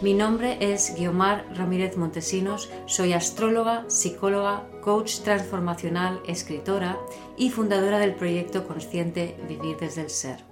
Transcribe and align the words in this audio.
Mi 0.00 0.14
nombre 0.14 0.58
es 0.60 0.94
Guiomar 0.96 1.44
Ramírez 1.56 1.96
Montesinos, 1.96 2.70
soy 2.86 3.14
astróloga, 3.14 3.84
psicóloga, 3.88 4.64
coach 4.80 5.22
transformacional, 5.24 6.20
escritora 6.28 6.96
y 7.36 7.50
fundadora 7.50 7.98
del 7.98 8.14
proyecto 8.14 8.64
consciente 8.68 9.34
Vivir 9.48 9.76
desde 9.76 10.02
el 10.02 10.10
Ser. 10.10 10.44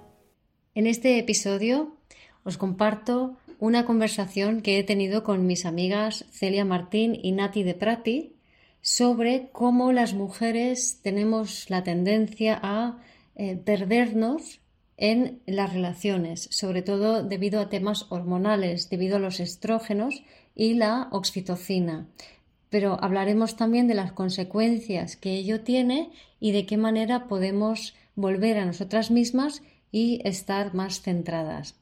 En 0.75 0.85
este 0.85 1.17
episodio 1.17 1.95
os 2.43 2.57
comparto 2.57 3.37
una 3.57 3.85
conversación 3.85 4.61
que 4.61 4.79
he 4.79 4.83
tenido 4.83 5.23
con 5.23 5.47
mis 5.47 5.65
amigas 5.65 6.25
Celia 6.29 6.65
Martín 6.65 7.17
y 7.17 7.31
Nati 7.31 7.63
de 7.63 7.73
Prati 7.73 8.35
sobre 8.81 9.47
cómo 9.53 9.93
las 9.93 10.13
mujeres 10.13 10.99
tenemos 11.01 11.69
la 11.69 11.83
tendencia 11.83 12.59
a 12.61 12.97
eh, 13.35 13.55
perdernos 13.55 14.59
en 14.97 15.41
las 15.45 15.71
relaciones, 15.71 16.49
sobre 16.51 16.81
todo 16.81 17.23
debido 17.23 17.61
a 17.61 17.69
temas 17.69 18.07
hormonales, 18.09 18.89
debido 18.89 19.17
a 19.17 19.19
los 19.19 19.39
estrógenos 19.39 20.23
y 20.55 20.73
la 20.73 21.07
oxitocina. 21.11 22.07
Pero 22.69 22.97
hablaremos 23.01 23.55
también 23.55 23.87
de 23.87 23.93
las 23.93 24.11
consecuencias 24.11 25.15
que 25.15 25.35
ello 25.35 25.61
tiene 25.61 26.11
y 26.39 26.51
de 26.51 26.65
qué 26.65 26.77
manera 26.77 27.27
podemos 27.27 27.95
volver 28.15 28.57
a 28.57 28.65
nosotras 28.65 29.11
mismas 29.11 29.61
y 29.91 30.19
estar 30.25 30.73
más 30.73 31.01
centradas. 31.01 31.75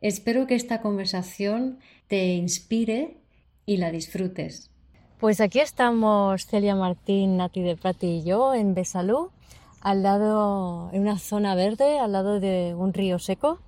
Espero 0.00 0.46
que 0.46 0.54
esta 0.54 0.80
conversación 0.80 1.78
te 2.06 2.34
inspire 2.34 3.16
y 3.66 3.78
la 3.78 3.90
disfrutes. 3.90 4.70
Pues 5.18 5.40
aquí 5.40 5.58
estamos 5.58 6.46
Celia 6.46 6.76
Martín, 6.76 7.38
Nati 7.38 7.62
de 7.62 7.76
Prati 7.76 8.06
y 8.06 8.22
yo 8.22 8.54
en 8.54 8.74
Besalú 8.74 9.32
al 9.80 10.02
lado, 10.02 10.90
en 10.92 11.02
una 11.02 11.18
zona 11.18 11.54
verde, 11.54 11.98
al 11.98 12.12
lado 12.12 12.40
de 12.40 12.74
un 12.76 12.92
río 12.92 13.18
seco. 13.18 13.58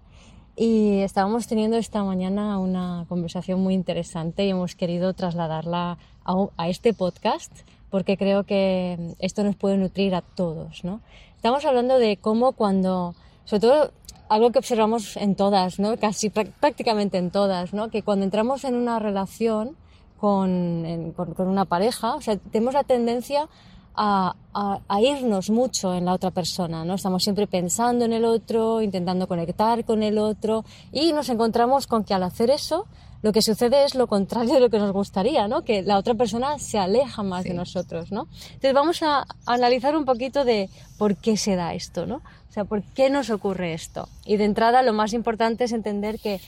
Y 0.57 0.99
estábamos 0.99 1.47
teniendo 1.47 1.77
esta 1.77 2.05
mañana 2.05 2.59
una 2.59 3.07
conversación 3.09 3.61
muy 3.61 3.75
interesante 3.75 4.45
y 4.45 4.51
hemos 4.51 4.75
querido 4.75 5.15
trasladarla 5.15 5.99
a, 6.25 6.69
este 6.69 6.93
podcast 6.93 7.53
porque 7.89 8.17
creo 8.17 8.45
que 8.45 9.15
esto 9.19 9.43
nos 9.43 9.57
puede 9.57 9.77
nutrir 9.77 10.15
a 10.15 10.23
todos. 10.23 10.85
¿no? 10.85 11.01
Estamos 11.37 11.65
hablando 11.65 11.99
de 11.99 12.19
cómo 12.19 12.53
cuando, 12.53 13.15
sobre 13.45 13.61
todo 13.61 13.91
algo 14.29 14.53
que 14.53 14.59
observamos 14.59 15.17
en 15.17 15.35
todas, 15.35 15.79
¿no? 15.81 15.97
casi 15.97 16.31
prácticamente 16.31 17.19
en 17.19 17.31
todas, 17.31 17.73
¿no? 17.73 17.91
que 17.91 18.03
cuando 18.03 18.25
entramos 18.25 18.65
en 18.65 18.75
una 18.75 18.99
relación 18.99 19.77
con, 20.19 21.13
con, 21.17 21.35
con 21.35 21.49
una 21.49 21.65
pareja, 21.65 22.15
o 22.15 22.21
sea, 22.21 22.37
tenemos 22.37 22.75
la 22.75 22.85
tendencia 22.85 23.49
a, 24.03 25.01
irnos 25.01 25.51
mucho 25.51 25.95
en 25.95 26.07
la 26.07 26.15
otra 26.15 26.31
persona, 26.31 26.85
¿no? 26.85 26.95
Estamos 26.95 27.23
siempre 27.23 27.47
pensando 27.47 28.05
en 28.05 28.13
el 28.13 28.25
otro, 28.25 28.81
intentando 28.81 29.29
conectar 29.29 29.85
con 29.85 30.03
el 30.03 30.19
otro 30.19 30.65
y 30.91 31.13
nos 31.13 31.29
encontramos 31.29 31.87
con 31.87 32.05
que 32.05 32.15
al 32.15 32.23
hacer 32.23 32.51
eso 32.51 32.87
lo 33.23 33.33
que 33.33 33.43
sucede 33.43 33.85
es 33.85 33.95
lo 33.95 34.07
contrario 34.07 34.55
de 34.55 34.61
lo 34.61 34.71
que 34.71 34.79
nos 34.79 34.93
gustaría, 34.93 35.47
¿no? 35.47 35.63
Que 35.63 35.83
la 35.83 35.99
otra 35.99 36.15
persona 36.15 36.59
se 36.59 36.79
aleja 36.79 37.23
más 37.23 37.45
de 37.45 37.53
nosotros, 37.53 38.11
¿no? 38.11 38.29
Entonces 38.47 38.73
vamos 38.73 39.03
a 39.03 39.27
analizar 39.45 39.95
un 39.95 40.07
poquito 40.07 40.45
de 40.45 40.71
por 40.97 41.17
qué 41.17 41.37
se 41.37 41.55
da 41.55 41.75
esto, 41.75 42.07
¿no? 42.07 42.17
O 42.17 42.53
sea, 42.53 42.65
por 42.65 42.83
qué 42.83 43.11
nos 43.11 43.29
ocurre 43.29 43.75
esto. 43.75 44.09
Y 44.25 44.39
de 44.39 44.45
entrada 44.45 44.83
lo 44.83 44.95
más 44.95 45.13
importante 45.13 45.65
es 45.65 45.73
entender 45.73 46.19
que 46.19 46.41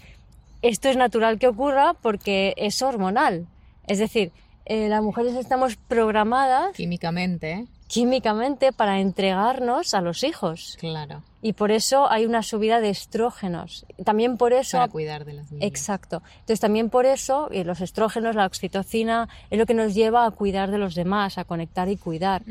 esto 0.63 0.89
es 0.89 0.97
natural 0.97 1.39
que 1.39 1.49
ocurra 1.49 1.95
porque 2.01 2.55
es 2.57 2.81
hormonal. 2.81 3.47
Es 3.87 3.99
decir, 3.99 4.33
eh, 4.65 4.89
las 4.89 5.03
mujeres 5.03 5.35
estamos 5.35 5.77
programadas 5.77 6.73
químicamente 6.75 7.67
químicamente 7.93 8.73
para 8.73 9.01
entregarnos 9.01 9.93
a 9.93 10.01
los 10.01 10.25
hijos. 10.25 10.79
Claro. 10.81 11.23
Y 11.43 11.53
por 11.53 11.71
eso 11.71 12.11
hay 12.11 12.25
una 12.25 12.43
subida 12.43 12.81
de 12.81 12.89
estrógenos. 12.89 13.85
También 14.03 14.39
por 14.39 14.55
eso... 14.55 14.79
Para 14.79 14.89
cuidar 14.89 15.27
de 15.27 15.35
las 15.35 15.53
niñas. 15.53 15.69
Exacto. 15.69 16.23
Entonces 16.41 16.61
también 16.61 16.89
por 16.89 17.05
eso 17.05 17.51
y 17.53 17.65
los 17.65 17.83
estrógenos, 17.83 18.35
la 18.35 18.47
oxitocina, 18.47 19.29
es 19.51 19.59
lo 19.59 19.67
que 19.67 19.75
nos 19.75 19.93
lleva 19.93 20.25
a 20.25 20.31
cuidar 20.31 20.71
de 20.71 20.79
los 20.79 20.95
demás, 20.95 21.37
a 21.37 21.45
conectar 21.45 21.91
y 21.91 21.99
cuidar. 21.99 22.43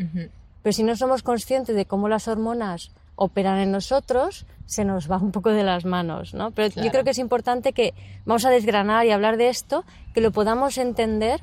Pero 0.61 0.73
si 0.73 0.83
no 0.83 0.95
somos 0.95 1.23
conscientes 1.23 1.75
de 1.75 1.85
cómo 1.85 2.07
las 2.07 2.27
hormonas 2.27 2.91
operan 3.15 3.57
en 3.57 3.71
nosotros, 3.71 4.45
se 4.67 4.85
nos 4.85 5.09
va 5.09 5.17
un 5.17 5.31
poco 5.31 5.49
de 5.49 5.63
las 5.63 5.85
manos, 5.85 6.35
¿no? 6.35 6.51
Pero 6.51 6.67
yo 6.83 6.91
creo 6.91 7.03
que 7.03 7.11
es 7.11 7.17
importante 7.17 7.73
que 7.73 7.95
vamos 8.25 8.45
a 8.45 8.51
desgranar 8.51 9.07
y 9.07 9.11
hablar 9.11 9.37
de 9.37 9.49
esto, 9.49 9.85
que 10.13 10.21
lo 10.21 10.29
podamos 10.31 10.77
entender 10.77 11.41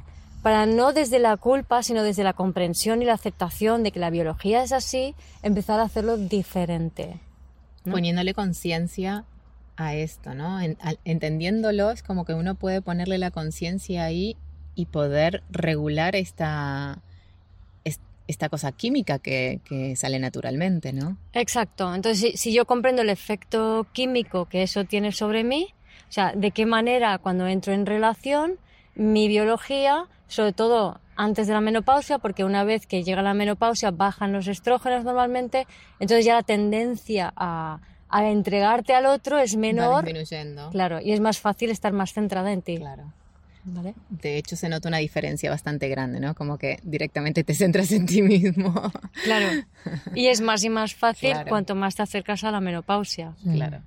para 0.49 0.65
no 0.65 0.95
desde 0.95 1.19
la 1.19 1.37
culpa, 1.37 1.83
sino 1.83 2.03
desde 2.03 2.25
la 2.25 2.33
comprensión 2.33 3.03
y 3.03 3.05
la 3.05 3.13
aceptación 3.13 3.83
de 3.83 3.93
que 3.93 4.01
la 4.01 4.09
biología 4.09 4.63
es 4.63 4.73
así, 4.73 5.15
empezar 5.43 5.79
a 5.79 5.83
hacerlo 5.83 6.17
diferente. 6.17 7.21
Poniéndole 7.85 8.33
conciencia 8.33 9.27
a 9.77 9.95
esto, 9.95 10.35
¿no? 10.35 10.59
entendiéndolo, 11.05 11.91
es 11.91 12.03
como 12.03 12.25
que 12.25 12.33
uno 12.33 12.55
puede 12.55 12.81
ponerle 12.81 13.19
la 13.19 13.31
conciencia 13.31 14.05
ahí 14.05 14.39
y 14.75 14.87
poder 14.87 15.43
regular 15.51 16.17
esta, 16.17 17.03
esta 17.85 18.49
cosa 18.49 18.73
química 18.73 19.19
que, 19.19 19.61
sale 19.97 20.19
naturalmente, 20.19 20.95
¿no? 20.95 21.19
Exacto. 21.35 21.95
Entonces, 21.95 22.21
si, 22.21 22.39
si, 22.39 22.55
yo 22.55 22.65
comprendo 22.65 23.03
el 23.03 23.11
efecto 23.11 23.87
químico 23.93 24.47
que 24.47 24.63
eso 24.63 24.87
tiene 24.87 25.13
sobre 25.13 25.45
mí, 25.45 25.75
o 26.09 26.13
sea, 26.13 26.33
de 26.33 26.53
qué 26.53 26.65
manera 26.65 27.19
cuando 27.19 27.47
entro 27.47 27.75
en 27.75 27.85
relación, 27.85 28.57
mi 28.95 29.29
biología 29.29 30.09
sobre 30.29 30.53
todo 30.53 31.01
antes 31.17 31.49
de 31.49 31.53
la 31.53 31.61
menopausia, 31.61 32.19
porque 32.19 32.45
una 32.45 32.63
vez 32.63 32.87
que 32.87 33.03
llega 33.03 33.23
la 33.23 33.35
menopausia 33.35 33.91
bajan 33.91 34.33
los 34.33 34.47
estrógenos 34.47 35.05
normalmente, 35.05 35.67
entonces 35.99 36.25
ya 36.25 36.35
la 36.35 36.43
tendencia 36.45 37.33
a, 37.37 37.81
entregarte 38.11 38.95
al 38.95 39.07
otro 39.07 39.39
es 39.39 39.57
menor. 39.57 40.05
disminuyendo. 40.05 40.71
Claro, 40.71 41.01
y 41.01 41.13
es 41.13 41.21
más 41.21 41.41
fácil 41.41 41.71
estar 41.71 41.93
más 41.93 42.13
centrada 42.13 42.53
en 42.53 42.63
ti. 42.63 42.77
Claro. 42.77 43.13
¿Vale? 43.65 43.95
De 44.09 44.39
hecho, 44.39 44.57
se 44.57 44.69
nota 44.69 44.89
una 44.89 44.99
diferencia 44.99 45.51
bastante 45.51 45.89
grande, 45.89 46.21
¿no? 46.21 46.35
Como 46.35 46.57
que 46.57 46.79
directamente 46.85 47.45
te 47.45 47.55
centras 47.55 47.91
en 47.93 48.07
ti 48.07 48.23
mismo. 48.23 48.73
Claro. 49.25 49.49
Y 50.15 50.29
es 50.29 50.41
más 50.41 50.63
y 50.65 50.71
más 50.71 50.95
fácil 50.95 51.35
cuanto 51.49 51.75
más 51.75 51.97
te 51.97 52.03
acercas 52.03 52.45
a 52.45 52.51
la 52.51 52.61
menopausia. 52.61 53.35
Claro. 53.43 53.83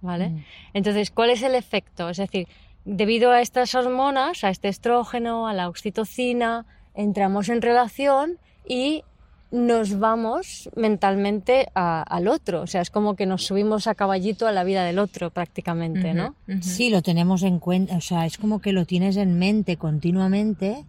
¿Vale? 0.00 0.30
Mm. 0.30 0.44
Entonces, 0.74 1.10
¿cuál 1.10 1.30
es 1.30 1.42
el 1.42 1.54
efecto? 1.54 2.10
Es 2.10 2.16
decir, 2.16 2.48
debido 2.84 3.30
a 3.30 3.40
estas 3.40 3.74
hormonas, 3.74 4.44
a 4.44 4.50
este 4.50 4.68
estrógeno, 4.68 5.46
a 5.46 5.54
la 5.54 5.68
oxitocina, 5.68 6.66
entramos 6.94 7.48
en 7.48 7.62
relación 7.62 8.38
y 8.66 9.04
nos 9.50 9.98
vamos 9.98 10.70
mentalmente 10.74 11.68
al 11.74 12.26
otro. 12.26 12.62
O 12.62 12.66
sea, 12.66 12.80
es 12.80 12.90
como 12.90 13.14
que 13.16 13.26
nos 13.26 13.44
subimos 13.44 13.86
a 13.86 13.94
caballito 13.94 14.46
a 14.46 14.52
la 14.52 14.64
vida 14.64 14.82
del 14.84 14.98
otro 14.98 15.30
prácticamente, 15.30 16.14
¿no? 16.14 16.34
Sí, 16.60 16.88
lo 16.88 17.02
tenemos 17.02 17.42
en 17.42 17.58
cuenta. 17.58 17.96
O 17.96 18.00
sea, 18.00 18.24
es 18.24 18.38
como 18.38 18.60
que 18.60 18.72
lo 18.72 18.86
tienes 18.86 19.16
en 19.18 19.38
mente 19.38 19.76
continuamente 19.76 20.86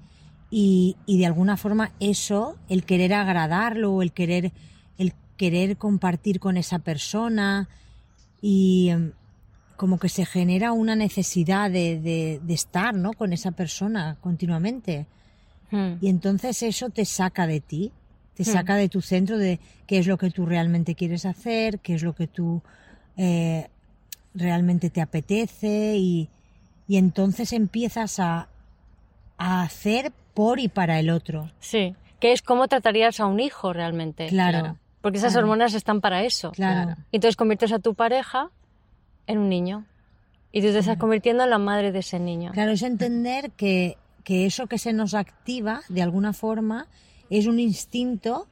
y, 0.50 0.96
y 1.06 1.20
de 1.20 1.26
alguna 1.26 1.58
forma 1.58 1.92
eso, 2.00 2.56
el 2.70 2.86
querer 2.86 3.14
agradarlo, 3.14 4.02
el 4.02 4.14
querer, 4.14 4.54
el 4.98 5.14
querer 5.36 5.76
compartir 5.76 6.40
con 6.40 6.56
esa 6.56 6.80
persona 6.80 7.68
y 8.42 8.90
em, 8.90 9.12
como 9.76 10.00
que 10.00 10.10
se 10.10 10.26
genera 10.26 10.72
una 10.72 10.96
necesidad 10.96 11.70
de, 11.70 12.40
estar 12.48 12.94
¿no? 12.94 13.14
con 13.14 13.34
esa 13.34 13.52
persona 13.52 14.18
continuamente. 14.22 15.08
Hmm. 15.72 15.94
Y 16.02 16.10
entonces 16.10 16.62
eso 16.64 16.90
te 16.90 17.06
saca 17.06 17.48
de 17.48 17.60
ti, 17.60 17.92
te 18.36 18.44
hmm. 18.44 18.46
saca 18.46 18.76
de 18.76 18.90
tu 18.90 19.02
centro 19.02 19.38
de 19.38 19.60
qué 19.88 19.98
es 19.98 20.08
lo 20.08 20.18
que 20.18 20.30
tú 20.30 20.46
realmente 20.46 20.96
quieres 20.96 21.26
hacer, 21.26 21.80
qué 21.80 21.96
es 21.96 22.04
lo 22.04 22.14
que 22.14 22.28
tú 22.28 22.62
eh, 23.18 23.68
realmente 24.34 24.90
te 24.90 25.02
apetece 25.02 25.96
y, 25.98 26.30
entonces 26.90 27.54
empiezas 27.54 28.20
a, 28.20 28.50
hacer 29.40 30.14
por 30.34 30.60
y 30.60 30.70
para 30.70 31.00
el 31.00 31.10
otro. 31.10 31.52
Sí, 31.60 31.96
que 32.20 32.32
es 32.32 32.42
cómo 32.42 32.68
tratarías 32.68 33.20
a 33.20 33.26
un 33.26 33.40
hijo 33.40 33.74
realmente. 33.74 34.28
Claro. 34.28 34.78
Porque 35.02 35.18
esas 35.18 35.36
hormonas 35.36 35.74
están 35.74 36.00
para 36.00 36.24
eso. 36.24 36.52
Claro. 36.52 36.96
Y 37.12 37.18
entonces 37.18 37.36
conviertes 37.36 37.74
a 37.74 37.80
tu 37.80 37.94
pareja 37.94 38.52
en 39.28 39.38
un 39.38 39.50
niño. 39.50 39.86
Y 40.52 40.62
tú 40.62 40.68
te 40.68 40.80
estás 40.80 40.98
convirtiendo 40.98 41.44
en 41.44 41.50
la 41.50 41.58
madre 41.58 41.92
de 41.92 42.00
ese 42.00 42.20
niño. 42.20 42.52
Claro, 42.52 42.72
es 42.72 42.84
entender 42.84 43.52
que, 43.52 43.98
que 44.24 44.46
eso 44.46 44.68
que 44.68 44.78
se 44.78 44.94
nos 44.94 45.16
activa, 45.16 45.82
de 45.90 46.04
alguna 46.04 46.32
forma, 46.32 46.88
es 47.30 47.48
un 47.48 47.60
instinto 47.60 48.48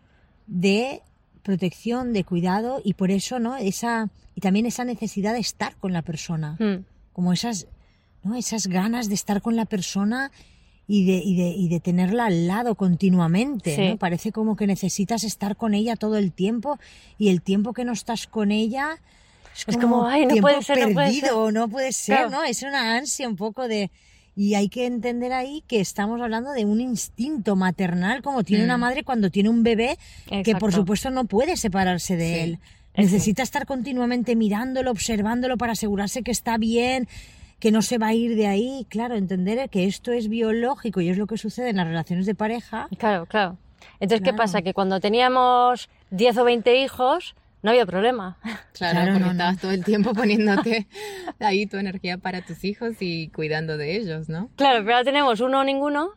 de 0.48 1.04
protección, 1.44 2.14
de 2.14 2.24
cuidado 2.24 2.82
y 2.84 2.94
por 2.94 3.12
eso, 3.12 3.40
¿no? 3.40 3.56
Esa, 3.56 4.10
y 4.36 4.42
también 4.42 4.66
esa 4.66 4.84
necesidad 4.84 5.34
de 5.34 5.40
estar 5.40 5.76
con 5.78 5.94
la 5.94 6.02
persona. 6.02 6.58
Hmm. 6.60 6.86
Como 7.14 7.34
esas, 7.34 7.68
¿no? 8.24 8.36
Esas 8.36 8.68
ganas 8.68 9.08
de 9.08 9.16
estar 9.16 9.42
con 9.42 9.56
la 9.56 9.66
persona 9.66 10.32
y 10.88 11.06
de, 11.06 11.22
y 11.24 11.36
de, 11.36 11.50
y 11.50 11.70
de 11.70 11.80
tenerla 11.80 12.26
al 12.26 12.48
lado 12.48 12.76
continuamente. 12.76 13.76
Sí. 13.76 13.90
¿no? 13.90 13.98
Parece 13.98 14.32
como 14.32 14.56
que 14.56 14.68
necesitas 14.68 15.24
estar 15.24 15.56
con 15.56 15.74
ella 15.74 15.96
todo 15.96 16.18
el 16.18 16.32
tiempo 16.32 16.80
y 17.18 17.30
el 17.30 17.42
tiempo 17.42 17.74
que 17.74 17.86
no 17.86 17.94
estás 17.94 18.28
con 18.28 18.52
ella 18.52 19.00
es 19.56 19.66
Es 19.68 19.76
como, 19.78 19.98
como, 19.98 20.08
ay, 20.08 20.22
no 20.24 20.34
tiempo 20.34 20.48
puede 20.48 20.62
ser, 20.64 20.78
no 20.80 20.94
puede 20.94 21.08
perdido, 21.08 21.52
no 21.52 21.68
puede 21.68 21.92
ser, 21.92 22.18
Claro. 22.18 22.30
¿no? 22.32 22.44
Es 22.44 22.62
una 22.64 22.96
ansia 22.98 23.28
un 23.28 23.36
poco 23.36 23.68
de... 23.68 23.92
Y 24.36 24.56
hay 24.56 24.70
que 24.70 24.86
entender 24.86 25.34
ahí 25.34 25.62
que 25.68 25.82
estamos 25.82 26.22
hablando 26.22 26.52
de 26.54 26.64
un 26.64 26.80
instinto 26.80 27.58
maternal 27.58 28.22
como 28.22 28.44
tiene 28.44 28.64
una 28.64 28.78
Mm. 28.78 28.82
madre 28.82 29.04
cuando 29.04 29.30
tiene 29.30 29.50
un 29.50 29.62
bebé 29.62 29.98
que 30.44 30.56
por 30.56 30.72
supuesto 30.74 31.10
no 31.10 31.26
puede 31.26 31.58
separarse 31.58 32.16
de 32.16 32.34
Sí. 32.34 32.40
él. 32.40 32.60
Es 32.94 33.06
Necesita 33.12 33.44
estar 33.44 33.66
continuamente 33.66 34.36
mirándolo, 34.38 34.92
observándolo 34.92 35.58
para 35.58 35.74
asegurarse 35.74 36.24
que 36.24 36.32
está 36.32 36.58
bien, 36.58 37.08
que 37.60 37.72
no 37.72 37.82
se 37.82 37.98
va 37.98 38.08
a 38.08 38.14
ir 38.14 38.36
de 38.36 38.48
ahí. 38.48 38.86
Claro, 38.90 39.16
entender 39.16 39.70
que 39.70 39.86
esto 39.86 40.12
es 40.14 40.30
biológico 40.30 41.02
y 41.02 41.10
es 41.10 41.18
lo 41.18 41.28
que 41.28 41.38
sucede 41.38 41.70
en 41.70 41.78
las 41.78 41.88
relaciones 41.88 42.26
de 42.26 42.34
pareja. 42.36 42.88
Claro, 42.98 43.26
claro. 43.28 43.58
Entonces, 44.00 44.20
¿qué 44.22 44.32
Claro. 44.32 44.38
pasa? 44.38 44.62
Que 44.62 44.74
cuando 44.74 45.00
teníamos 45.02 45.90
10 46.10 46.38
o 46.38 46.44
20 46.46 46.82
hijos, 46.82 47.36
no 47.64 47.70
había 47.72 47.86
problema. 47.86 48.38
Claro, 48.44 48.62
Claro, 48.74 49.06
porque 49.06 49.20
no, 49.20 49.26
no. 49.28 49.32
estabas 49.34 49.58
todo 49.60 49.72
el 49.72 49.84
tiempo 49.84 50.14
poniéndote 50.16 50.88
ahí 51.40 51.66
tu 51.68 51.78
energía 51.78 52.18
para 52.18 52.42
tus 52.42 52.64
hijos 52.64 52.96
y 53.00 53.30
cuidando 53.30 53.78
de 53.78 53.96
ellos, 53.98 54.30
¿no? 54.30 54.50
Claro, 54.56 54.80
pero 54.84 54.96
ahora 54.98 55.06
tenemos 55.06 55.40
uno 55.40 55.60
o 55.60 55.64
ninguno 55.64 56.12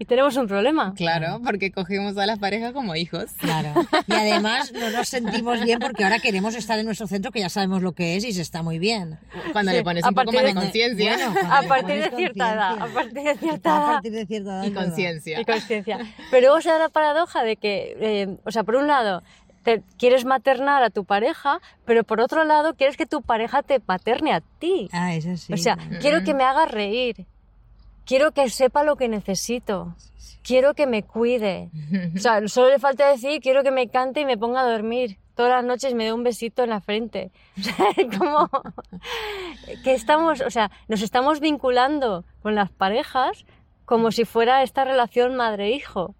y 0.00 0.04
tenemos 0.04 0.36
un 0.36 0.46
problema. 0.46 0.94
Claro, 0.96 1.40
porque 1.44 1.72
cogemos 1.72 2.16
a 2.18 2.24
las 2.26 2.38
parejas 2.38 2.72
como 2.72 2.94
hijos. 2.94 3.32
Claro. 3.38 3.74
Y 4.06 4.12
además 4.12 4.72
no 4.72 4.90
nos 4.90 5.08
sentimos 5.08 5.60
bien 5.64 5.80
porque 5.80 6.04
ahora 6.04 6.20
queremos 6.20 6.54
estar 6.54 6.78
en 6.78 6.86
nuestro 6.86 7.08
centro 7.08 7.32
que 7.32 7.40
ya 7.40 7.48
sabemos 7.48 7.82
lo 7.82 7.92
que 7.92 8.14
es 8.14 8.24
y 8.24 8.32
se 8.32 8.42
está 8.42 8.62
muy 8.62 8.78
bien. 8.78 9.18
Cuando 9.52 9.72
Sí, 9.72 9.78
le 9.78 9.82
pones 9.82 10.04
a 10.04 10.08
un 10.10 10.14
poco 10.14 10.26
partir 10.32 10.42
más 10.42 10.54
de 10.54 10.60
de- 10.60 10.66
conciencia 10.66 11.30
Bueno, 11.32 11.48
A 11.52 11.62
partir 11.62 12.00
de 12.00 12.10
cierta 12.16 12.52
edad, 12.54 12.78
a 12.80 12.86
partir 12.86 13.22
de 13.24 13.36
cierta 13.38 13.70
A 13.74 13.76
edad 13.80 13.92
partir 13.94 14.12
de 14.12 14.26
cierta 14.26 14.50
edad. 14.50 14.64
y 14.64 14.70
conciencia. 14.72 15.40
y 15.40 15.44
conciencia. 15.44 15.98
Pero 16.30 16.46
luego 16.46 16.60
se 16.60 16.68
da 16.68 16.78
la 16.78 16.88
paradoja 16.90 17.42
de 17.42 17.56
que, 17.56 17.96
eh, 18.00 18.36
o 18.44 18.52
sea, 18.52 18.62
por 18.62 18.76
un 18.76 18.86
lado, 18.86 19.24
te 19.68 19.82
quieres 19.98 20.24
maternar 20.24 20.82
a 20.82 20.88
tu 20.88 21.04
pareja, 21.04 21.60
pero 21.84 22.02
por 22.02 22.22
otro 22.22 22.44
lado, 22.44 22.72
quieres 22.74 22.96
que 22.96 23.04
tu 23.04 23.20
pareja 23.20 23.62
te 23.62 23.82
materne 23.86 24.32
a 24.32 24.40
ti. 24.40 24.88
Ah, 24.92 25.14
eso 25.14 25.36
sí. 25.36 25.52
o 25.52 25.58
sea, 25.58 25.76
quiero 26.00 26.24
que 26.24 26.32
me 26.32 26.42
haga 26.42 26.64
reír, 26.64 27.26
quiero 28.06 28.32
que 28.32 28.48
sepa 28.48 28.82
lo 28.82 28.96
que 28.96 29.08
necesito, 29.08 29.94
quiero 30.42 30.72
que 30.72 30.86
me 30.86 31.02
cuide. 31.02 31.70
O 32.16 32.18
sea, 32.18 32.48
solo 32.48 32.70
le 32.70 32.78
falta 32.78 33.10
decir, 33.10 33.42
quiero 33.42 33.62
que 33.62 33.70
me 33.70 33.88
cante 33.88 34.20
y 34.20 34.24
me 34.24 34.38
ponga 34.38 34.62
a 34.62 34.70
dormir. 34.70 35.18
Todas 35.34 35.52
las 35.52 35.64
noches 35.66 35.92
me 35.92 36.04
dé 36.04 36.14
un 36.14 36.24
besito 36.24 36.62
en 36.64 36.70
la 36.70 36.80
frente. 36.80 37.30
O 37.58 37.62
sea, 37.62 37.74
es 37.94 38.18
como 38.18 38.48
que 39.84 39.92
estamos, 39.92 40.40
o 40.40 40.50
sea, 40.50 40.70
nos 40.88 41.02
estamos 41.02 41.40
vinculando 41.40 42.24
con 42.40 42.54
las 42.54 42.70
parejas 42.70 43.44
como 43.84 44.12
si 44.12 44.24
fuera 44.24 44.62
esta 44.62 44.84
relación 44.84 45.36
madre-hijo. 45.36 46.14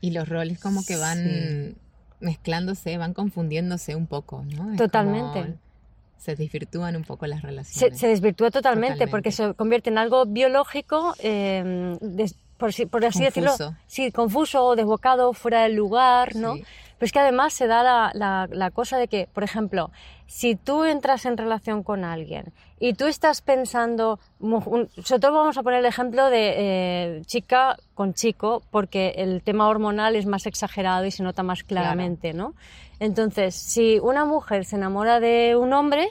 Y 0.00 0.12
los 0.12 0.26
roles 0.26 0.58
como 0.58 0.82
que 0.86 0.96
van 0.96 1.18
Sí. 1.18 1.76
Mezclándose, 2.20 2.96
van 2.98 3.14
confundiéndose 3.14 3.96
un 3.96 4.06
poco, 4.06 4.44
¿no? 4.54 4.72
Es 4.72 4.78
Totalmente. 4.78 5.40
como 5.42 5.54
se 6.18 6.36
desvirtúan 6.36 6.96
un 6.96 7.04
poco 7.04 7.26
las 7.26 7.40
relaciones. 7.42 7.98
se 7.98 8.06
desvirtúa 8.06 8.50
totalmente, 8.50 8.94
Totalmente. 8.94 9.10
porque 9.10 9.32
se 9.32 9.54
convierte 9.54 9.88
en 9.90 9.96
algo 9.98 10.26
biológico, 10.26 11.14
eh, 11.20 11.96
des- 12.02 12.36
por, 12.58 12.68
así 13.06 13.24
decirlo, 13.24 13.52
Confuso. 13.52 13.74
sí, 13.86 14.12
confuso 14.12 14.62
o 14.66 14.76
desbocado, 14.76 15.32
fuera 15.32 15.62
del 15.62 15.76
lugar, 15.76 16.36
¿no? 16.36 16.56
Sí. 16.56 16.64
Pero 16.98 17.06
es 17.06 17.12
que 17.12 17.18
además 17.18 17.54
se 17.54 17.66
da 17.66 17.82
la, 17.82 18.10
la- 18.12 18.48
la 18.52 18.70
cosa 18.70 18.98
de 18.98 19.08
que, 19.08 19.28
por 19.32 19.44
ejemplo, 19.44 19.90
si 20.32 20.54
tú 20.54 20.84
entras 20.84 21.26
en 21.26 21.36
relación 21.36 21.82
con 21.82 22.04
alguien 22.04 22.52
y 22.78 22.94
tú 22.94 23.06
estás 23.06 23.40
pensando, 23.42 24.20
sobre 24.40 25.18
todo 25.20 25.32
vamos 25.32 25.58
a 25.58 25.62
poner 25.64 25.80
el 25.80 25.86
ejemplo 25.86 26.30
de 26.30 26.54
eh, 26.56 27.22
chica 27.26 27.76
con 27.94 28.14
chico, 28.14 28.62
porque 28.70 29.14
el 29.16 29.42
tema 29.42 29.66
hormonal 29.68 30.14
es 30.14 30.26
más 30.26 30.46
exagerado 30.46 31.04
y 31.04 31.10
se 31.10 31.24
nota 31.24 31.42
más 31.42 31.64
claramente, 31.64 32.32
¿no? 32.32 32.54
Entonces, 33.00 33.56
si 33.56 33.98
una 33.98 34.24
mujer 34.24 34.64
se 34.64 34.76
enamora 34.76 35.18
de 35.18 35.56
un 35.56 35.72
hombre, 35.72 36.08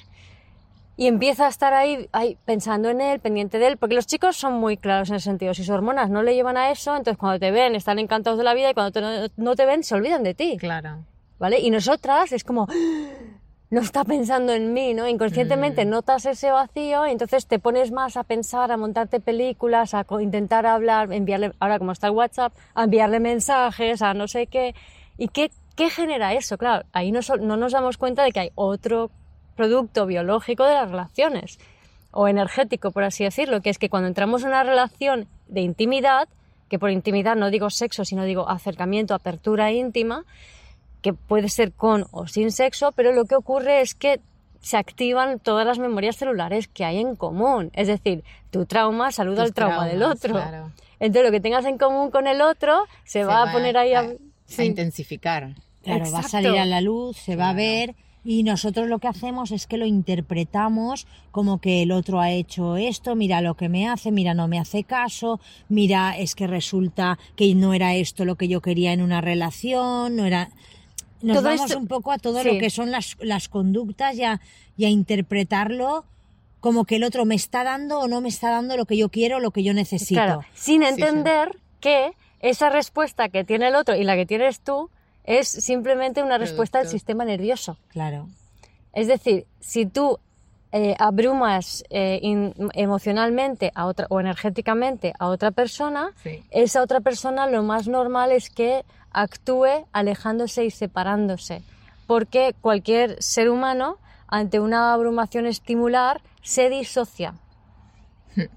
y 0.98 1.08
empieza 1.08 1.46
a 1.46 1.50
estar 1.50 1.74
ahí, 1.74 2.10
ahí 2.12 2.38
pensando 2.44 2.90
en 2.90 3.00
él, 3.00 3.22
pendiente 3.22 3.58
de 3.58 3.68
él, 3.68 3.78
porque 3.78 3.96
los 3.96 4.06
chicos 4.06 4.36
son 4.36 4.56
muy 4.56 4.76
claros 4.76 5.10
en 5.10 5.16
ese 5.16 5.24
sentido. 5.30 5.54
Si 5.54 5.64
sus 5.64 5.74
hormonas 5.74 6.10
no 6.10 6.24
le 6.24 6.36
llevan 6.36 6.58
a 6.58 6.72
eso, 6.72 6.92
entonces 6.98 7.18
cuando 7.18 7.40
te 7.40 7.52
ven 7.52 7.74
están 7.74 8.00
encantados 8.00 8.38
de 8.38 8.44
la 8.44 8.54
vida 8.54 8.72
y 8.72 8.74
cuando 8.74 8.92
te- 8.92 9.32
no 9.38 9.56
te 9.56 9.66
ven 9.66 9.82
se 9.86 9.96
olvidan 9.96 10.24
de 10.24 10.34
ti, 10.34 10.58
Claro. 10.60 10.98
¿vale? 11.40 11.62
Y 11.62 11.70
nosotras 11.72 12.34
es 12.34 12.44
como, 12.44 12.68
no 13.72 13.82
está 13.82 14.04
pensando 14.04 14.52
en 14.52 14.74
mí, 14.74 14.94
¿no? 14.94 15.08
Inconscientemente 15.08 15.86
Mm. 15.86 15.90
notas 15.90 16.26
ese 16.26 16.50
vacío 16.52 17.06
y 17.08 17.12
entonces 17.12 17.46
te 17.46 17.60
pones 17.60 17.92
más 17.92 18.18
a 18.18 18.24
pensar, 18.24 18.72
a 18.72 18.78
montarte 18.78 19.20
películas, 19.20 19.94
a 19.94 20.06
intentar 20.22 20.66
hablar, 20.66 21.14
enviarle, 21.14 21.52
ahora 21.60 21.78
como 21.78 21.92
está 21.92 22.08
el 22.08 22.14
WhatsApp, 22.14 22.54
a 22.74 22.86
enviarle 22.86 23.20
mensajes, 23.20 24.02
a 24.02 24.14
no 24.14 24.28
sé 24.28 24.48
qué. 24.48 24.74
¿Y 25.18 25.28
qué, 25.28 25.52
qué 25.76 25.90
genera 25.90 26.34
eso? 26.34 26.58
Claro, 26.58 26.86
ahí 26.94 27.12
no, 27.12 27.20
no 27.40 27.58
nos 27.58 27.74
damos 27.74 27.98
cuenta 27.98 28.24
de 28.24 28.32
que 28.32 28.40
hay 28.40 28.52
otro 28.56 29.12
producto 29.56 30.06
biológico 30.06 30.66
de 30.66 30.74
las 30.74 30.90
relaciones, 30.90 31.60
o 32.12 32.28
energético, 32.28 32.92
por 32.92 33.04
así 33.04 33.24
decirlo, 33.24 33.62
que 33.62 33.70
es 33.70 33.78
que 33.78 33.90
cuando 33.90 34.08
entramos 34.08 34.42
en 34.42 34.50
una 34.50 34.64
relación 34.64 35.28
de 35.48 35.62
intimidad, 35.62 36.28
que 36.70 36.80
por 36.80 36.92
intimidad 36.92 37.36
no 37.36 37.52
digo 37.52 37.70
sexo, 37.70 38.06
sino 38.06 38.24
digo 38.24 38.50
acercamiento, 38.50 39.14
apertura 39.14 39.72
íntima, 39.72 40.24
que 41.02 41.14
puede 41.14 41.50
ser 41.50 41.72
con 41.72 42.06
o 42.12 42.28
sin 42.28 42.52
sexo, 42.52 42.92
pero 42.92 43.12
lo 43.12 43.26
que 43.26 43.36
ocurre 43.36 43.82
es 43.82 43.96
que 43.96 44.20
se 44.62 44.78
activan 44.78 45.40
todas 45.40 45.66
las 45.66 45.80
memorias 45.80 46.18
celulares 46.18 46.68
que 46.68 46.84
hay 46.84 47.00
en 47.00 47.16
común. 47.16 47.72
Es 47.74 47.88
decir, 47.88 48.24
tu 48.52 48.66
trauma 48.66 49.12
saluda 49.12 49.44
Tus 49.44 49.50
al 49.50 49.54
trauma 49.54 49.88
del 49.88 50.04
otro. 50.04 50.34
claro. 50.34 50.72
Entonces 51.00 51.26
lo 51.26 51.32
que 51.32 51.40
tengas 51.40 51.66
en 51.66 51.78
común 51.78 52.12
con 52.12 52.28
el 52.28 52.42
otro 52.42 52.84
se, 53.06 53.24
va, 53.24 53.50
a 53.50 53.54
poner 53.54 53.78
ahí 53.78 53.94
a... 53.94 54.02
a 54.02 54.08
sí. 54.46 54.64
intensificar. 54.64 55.56
Claro, 55.82 56.12
va 56.12 56.20
a 56.20 56.24
salir 56.24 56.58
a 56.58 56.66
la 56.66 56.82
luz, 56.82 57.16
se 57.18 57.38
va 57.38 57.50
a 57.50 57.54
ver 57.54 57.96
y 58.24 58.44
nosotros 58.44 58.88
lo 58.88 59.00
que 59.00 59.08
hacemos 59.08 59.52
es 59.52 59.66
que 59.66 59.78
lo 59.78 59.86
interpretamos 59.86 61.08
como 61.32 61.60
que 61.60 61.84
el 61.84 61.92
otro 61.92 62.20
ha 62.20 62.32
hecho 62.32 62.76
esto, 62.76 63.16
mira 63.16 63.42
lo 63.42 63.56
que 63.56 63.70
me 63.70 63.88
hace, 63.88 64.12
mira 64.12 64.34
no 64.34 64.48
me 64.48 64.60
hace 64.60 64.84
caso, 64.84 65.40
mira 65.70 66.18
es 66.18 66.36
que 66.36 66.46
resulta 66.48 67.18
que 67.36 67.56
no 67.56 67.74
era 67.74 67.96
esto 67.96 68.26
lo 68.26 68.36
que 68.36 68.48
yo 68.48 68.62
quería 68.62 68.94
en 68.94 69.02
una 69.02 69.22
relación, 69.22 70.16
no 70.16 70.26
era... 70.26 70.50
Nos 71.22 71.38
Todo 71.38 71.46
vamos 71.50 71.66
esto- 71.66 71.78
un 71.80 71.88
poco 71.88 72.12
a 72.12 72.18
todo 72.18 72.42
sí. 72.42 72.52
lo 72.54 72.60
que 72.60 72.70
son 72.70 72.92
las, 72.92 73.18
las 73.20 73.50
conductas 73.50 74.16
y 74.16 74.24
a, 74.24 74.40
y 74.78 74.86
a 74.86 74.90
interpretarlo 74.90 76.06
como 76.62 76.86
que 76.86 76.98
el 76.98 77.04
otro 77.04 77.26
me 77.26 77.36
está 77.36 77.64
dando 77.64 78.00
o 78.00 78.08
no 78.08 78.22
me 78.22 78.30
está 78.30 78.52
dando 78.52 78.76
lo 78.78 78.86
que 78.86 78.98
yo 78.98 79.10
quiero, 79.10 79.40
lo 79.40 79.52
que 79.52 79.64
yo 79.64 79.74
necesito. 79.74 80.22
Claro, 80.22 80.42
sin 80.54 80.82
Sí, 80.84 80.88
sí. 80.88 80.94
entender 81.02 81.58
que 81.80 82.12
esa 82.42 82.70
respuesta 82.70 83.30
que 83.30 83.44
tiene 83.44 83.68
el 83.70 83.76
otro 83.76 83.96
y 83.96 84.04
la 84.04 84.16
que 84.16 84.26
tienes 84.26 84.60
tú 84.62 84.90
es 85.26 85.48
simplemente 85.48 86.24
una 86.24 86.38
respuesta 86.38 86.80
del 86.80 86.88
sistema 86.88 87.24
nervioso. 87.26 87.78
Claro. 87.90 88.28
Es 88.94 89.08
decir, 89.08 89.46
si 89.60 89.86
tú 89.86 90.20
eh, 90.72 90.96
abrumas 91.00 91.84
eh, 91.90 92.20
in- 92.22 92.54
emocionalmente 92.74 93.72
a 93.76 93.86
otra, 93.86 94.08
o 94.10 94.20
energéticamente 94.20 95.14
a 95.18 95.28
otra 95.28 95.52
persona, 95.52 96.12
Sí. 96.24 96.44
esa 96.52 96.82
otra 96.84 97.00
persona 97.00 97.48
lo 97.48 97.64
más 97.64 97.88
normal 97.88 98.32
es 98.32 98.50
que 98.50 98.84
actúe 99.22 99.86
alejándose 99.92 100.66
y 100.66 100.72
separándose. 100.72 101.62
Porque 102.08 102.56
cualquier 102.62 103.22
ser 103.22 103.50
humano, 103.50 103.98
ante 104.28 104.60
una 104.60 104.94
abrumación 104.94 105.46
estimular, 105.46 106.22
se 106.42 106.70
disocia 106.70 107.34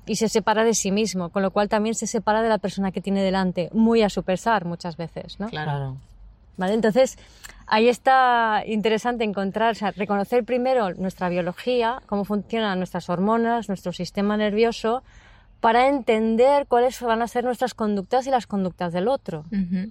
y 0.07 0.17
se 0.17 0.29
separa 0.29 0.65
de 0.65 0.75
sí 0.75 0.93
mismo, 0.93 1.31
con 1.31 1.43
lo 1.43 1.51
cual 1.51 1.69
también 1.69 1.95
se 1.95 2.07
separa 2.07 2.43
de 2.43 2.49
la 2.49 2.59
persona 2.59 2.93
que 2.93 3.01
tiene 3.01 3.23
delante, 3.23 3.69
muy 3.73 4.03
a 4.03 4.09
su 4.09 4.23
pesar 4.23 4.65
muchas 4.65 4.97
veces, 4.97 5.41
¿no? 5.41 5.49
Claro. 5.49 5.97
¿Vale? 6.57 6.75
Entonces, 6.75 7.19
ahí 7.67 7.89
está 7.89 8.63
interesante 8.67 9.25
encontrar, 9.25 9.73
o 9.73 9.75
sea, 9.75 9.91
reconocer 9.91 10.45
primero 10.45 10.95
nuestra 10.95 11.29
biología, 11.29 12.03
cómo 12.07 12.25
funcionan 12.25 12.79
nuestras 12.79 13.09
hormonas, 13.09 13.69
nuestro 13.69 13.93
sistema 13.93 14.37
nervioso, 14.37 15.03
para 15.63 15.87
entender 15.87 16.67
cuáles 16.67 17.01
van 17.01 17.23
a 17.23 17.29
ser 17.29 17.45
nuestras 17.45 17.73
conductas 17.73 18.27
y 18.27 18.31
las 18.31 18.49
conductas 18.49 18.93
del 18.93 19.07
otro. 19.07 19.45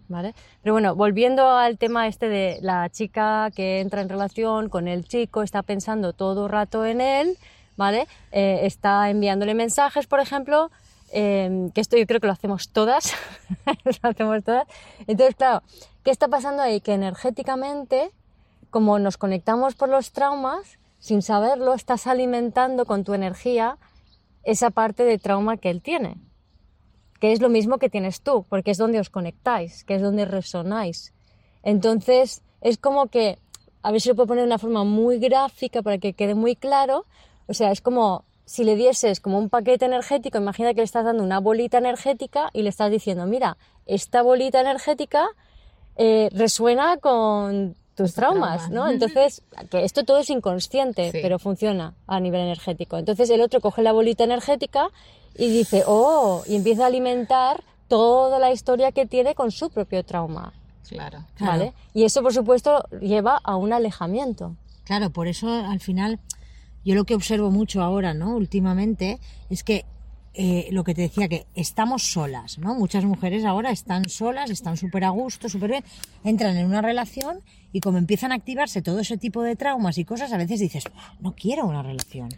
¿Vale? 0.09 0.35
Pero 0.61 0.73
bueno, 0.73 0.95
volviendo 0.95 1.49
al 1.49 1.77
tema 1.77 2.09
este 2.09 2.27
de 2.27 2.59
la 2.61 2.89
chica 2.89 3.49
que 3.55 3.79
entra 3.79 4.01
en 4.01 4.09
relación 4.09 4.67
con 4.67 4.89
el 4.89 5.07
chico, 5.07 5.43
está 5.43 5.63
pensando 5.63 6.11
todo 6.11 6.49
rato 6.49 6.85
en 6.85 6.99
él, 6.99 7.37
¿vale? 7.77 8.05
Eh, 8.33 8.59
está 8.63 9.09
enviándole 9.09 9.53
mensajes, 9.53 10.07
por 10.07 10.19
ejemplo, 10.19 10.71
eh, 11.13 11.69
que 11.73 11.79
esto 11.79 11.95
yo 11.95 12.05
creo 12.05 12.19
que 12.19 12.27
lo 12.27 12.33
hacemos 12.33 12.67
todas, 12.67 13.13
lo 13.85 14.09
hacemos 14.09 14.43
todas. 14.43 14.67
Entonces, 15.07 15.37
claro, 15.37 15.63
¿qué 16.03 16.11
está 16.11 16.27
pasando 16.27 16.61
ahí? 16.61 16.81
Que 16.81 16.95
energéticamente, 16.95 18.11
como 18.71 18.99
nos 18.99 19.15
conectamos 19.15 19.75
por 19.75 19.87
los 19.87 20.11
traumas, 20.11 20.79
sin 20.99 21.21
saberlo, 21.21 21.73
estás 21.75 22.07
alimentando 22.07 22.85
con 22.85 23.05
tu 23.05 23.13
energía 23.13 23.77
esa 24.43 24.69
parte 24.69 25.03
de 25.03 25.17
trauma 25.17 25.57
que 25.57 25.69
él 25.69 25.81
tiene 25.81 26.17
que 27.21 27.31
es 27.31 27.39
lo 27.39 27.49
mismo 27.49 27.77
que 27.77 27.87
tienes 27.87 28.21
tú, 28.21 28.45
porque 28.49 28.71
es 28.71 28.79
donde 28.79 28.99
os 28.99 29.11
conectáis, 29.11 29.83
que 29.83 29.93
es 29.93 30.01
donde 30.01 30.25
resonáis. 30.25 31.13
Entonces, 31.61 32.41
es 32.61 32.79
como 32.79 33.07
que, 33.07 33.37
a 33.83 33.91
ver 33.91 34.01
si 34.01 34.09
lo 34.09 34.15
puedo 34.15 34.25
poner 34.25 34.41
de 34.41 34.47
una 34.47 34.57
forma 34.57 34.83
muy 34.83 35.19
gráfica 35.19 35.83
para 35.83 35.99
que 35.99 36.13
quede 36.13 36.33
muy 36.33 36.55
claro, 36.55 37.05
o 37.47 37.53
sea, 37.53 37.71
es 37.71 37.79
como 37.79 38.25
si 38.45 38.63
le 38.63 38.75
dieses 38.75 39.19
como 39.19 39.37
un 39.37 39.49
paquete 39.49 39.85
energético, 39.85 40.39
imagina 40.39 40.73
que 40.73 40.81
le 40.81 40.85
estás 40.85 41.05
dando 41.05 41.23
una 41.23 41.39
bolita 41.39 41.77
energética 41.77 42.49
y 42.53 42.63
le 42.63 42.69
estás 42.69 42.89
diciendo, 42.89 43.27
mira, 43.27 43.55
esta 43.85 44.23
bolita 44.23 44.59
energética 44.59 45.27
eh, 45.97 46.27
resuena 46.33 46.97
con 46.97 47.75
tus 48.01 48.13
traumas. 48.13 48.69
¿no? 48.69 48.87
Entonces, 48.89 49.41
que 49.69 49.83
esto 49.83 50.03
todo 50.03 50.19
es 50.19 50.29
inconsciente, 50.29 51.11
Sí. 51.11 51.19
pero 51.21 51.39
funciona 51.39 51.93
a 52.07 52.19
nivel 52.19 52.41
energético. 52.41 52.97
Entonces 52.97 53.29
el 53.29 53.41
otro 53.41 53.61
coge 53.61 53.81
la 53.81 53.91
bolita 53.91 54.23
energética 54.23 54.89
y 55.37 55.49
dice, 55.49 55.83
oh, 55.87 56.43
y 56.47 56.55
empieza 56.55 56.83
a 56.83 56.87
alimentar 56.87 57.63
toda 57.87 58.39
la 58.39 58.51
historia 58.51 58.91
que 58.91 59.05
tiene 59.05 59.35
con 59.35 59.51
su 59.51 59.69
propio 59.69 60.03
trauma, 60.03 60.53
Claro. 60.87 61.23
Claro. 61.35 61.51
¿vale? 61.51 61.73
Y 61.93 62.03
eso, 62.03 62.21
por 62.21 62.33
supuesto, 62.33 62.83
lleva 62.99 63.39
a 63.43 63.55
un 63.55 63.71
alejamiento. 63.73 64.55
Claro, 64.83 65.09
por 65.09 65.27
eso 65.27 65.49
al 65.49 65.79
final 65.79 66.19
yo 66.83 66.95
lo 66.95 67.05
que 67.05 67.15
observo 67.15 67.49
mucho 67.51 67.81
ahora, 67.81 68.13
¿no? 68.13 68.35
Últimamente 68.35 69.19
es 69.49 69.63
que 69.63 69.85
eh, 70.33 70.67
lo 70.71 70.83
que 70.83 70.93
te 70.93 71.01
decía, 71.01 71.27
que 71.27 71.45
estamos 71.55 72.03
solas, 72.03 72.57
¿no? 72.57 72.73
Muchas 72.75 73.03
mujeres 73.05 73.43
ahora 73.45 73.71
están 73.71 74.07
solas, 74.09 74.49
están 74.49 74.77
súper 74.77 75.03
a 75.03 75.09
gusto, 75.09 75.49
súper 75.49 75.71
bien, 75.71 75.83
entran 76.23 76.55
en 76.57 76.65
una 76.65 76.81
relación 76.81 77.39
y 77.73 77.79
como 77.81 77.97
empiezan 77.97 78.31
a 78.31 78.35
activarse 78.35 78.81
todo 78.81 78.99
ese 78.99 79.17
tipo 79.17 79.41
de 79.43 79.55
traumas 79.55 79.97
y 79.97 80.05
cosas, 80.05 80.31
a 80.33 80.37
veces 80.37 80.59
dices, 80.59 80.83
no 81.19 81.33
quiero 81.35 81.65
una 81.65 81.83
relación. 81.83 82.29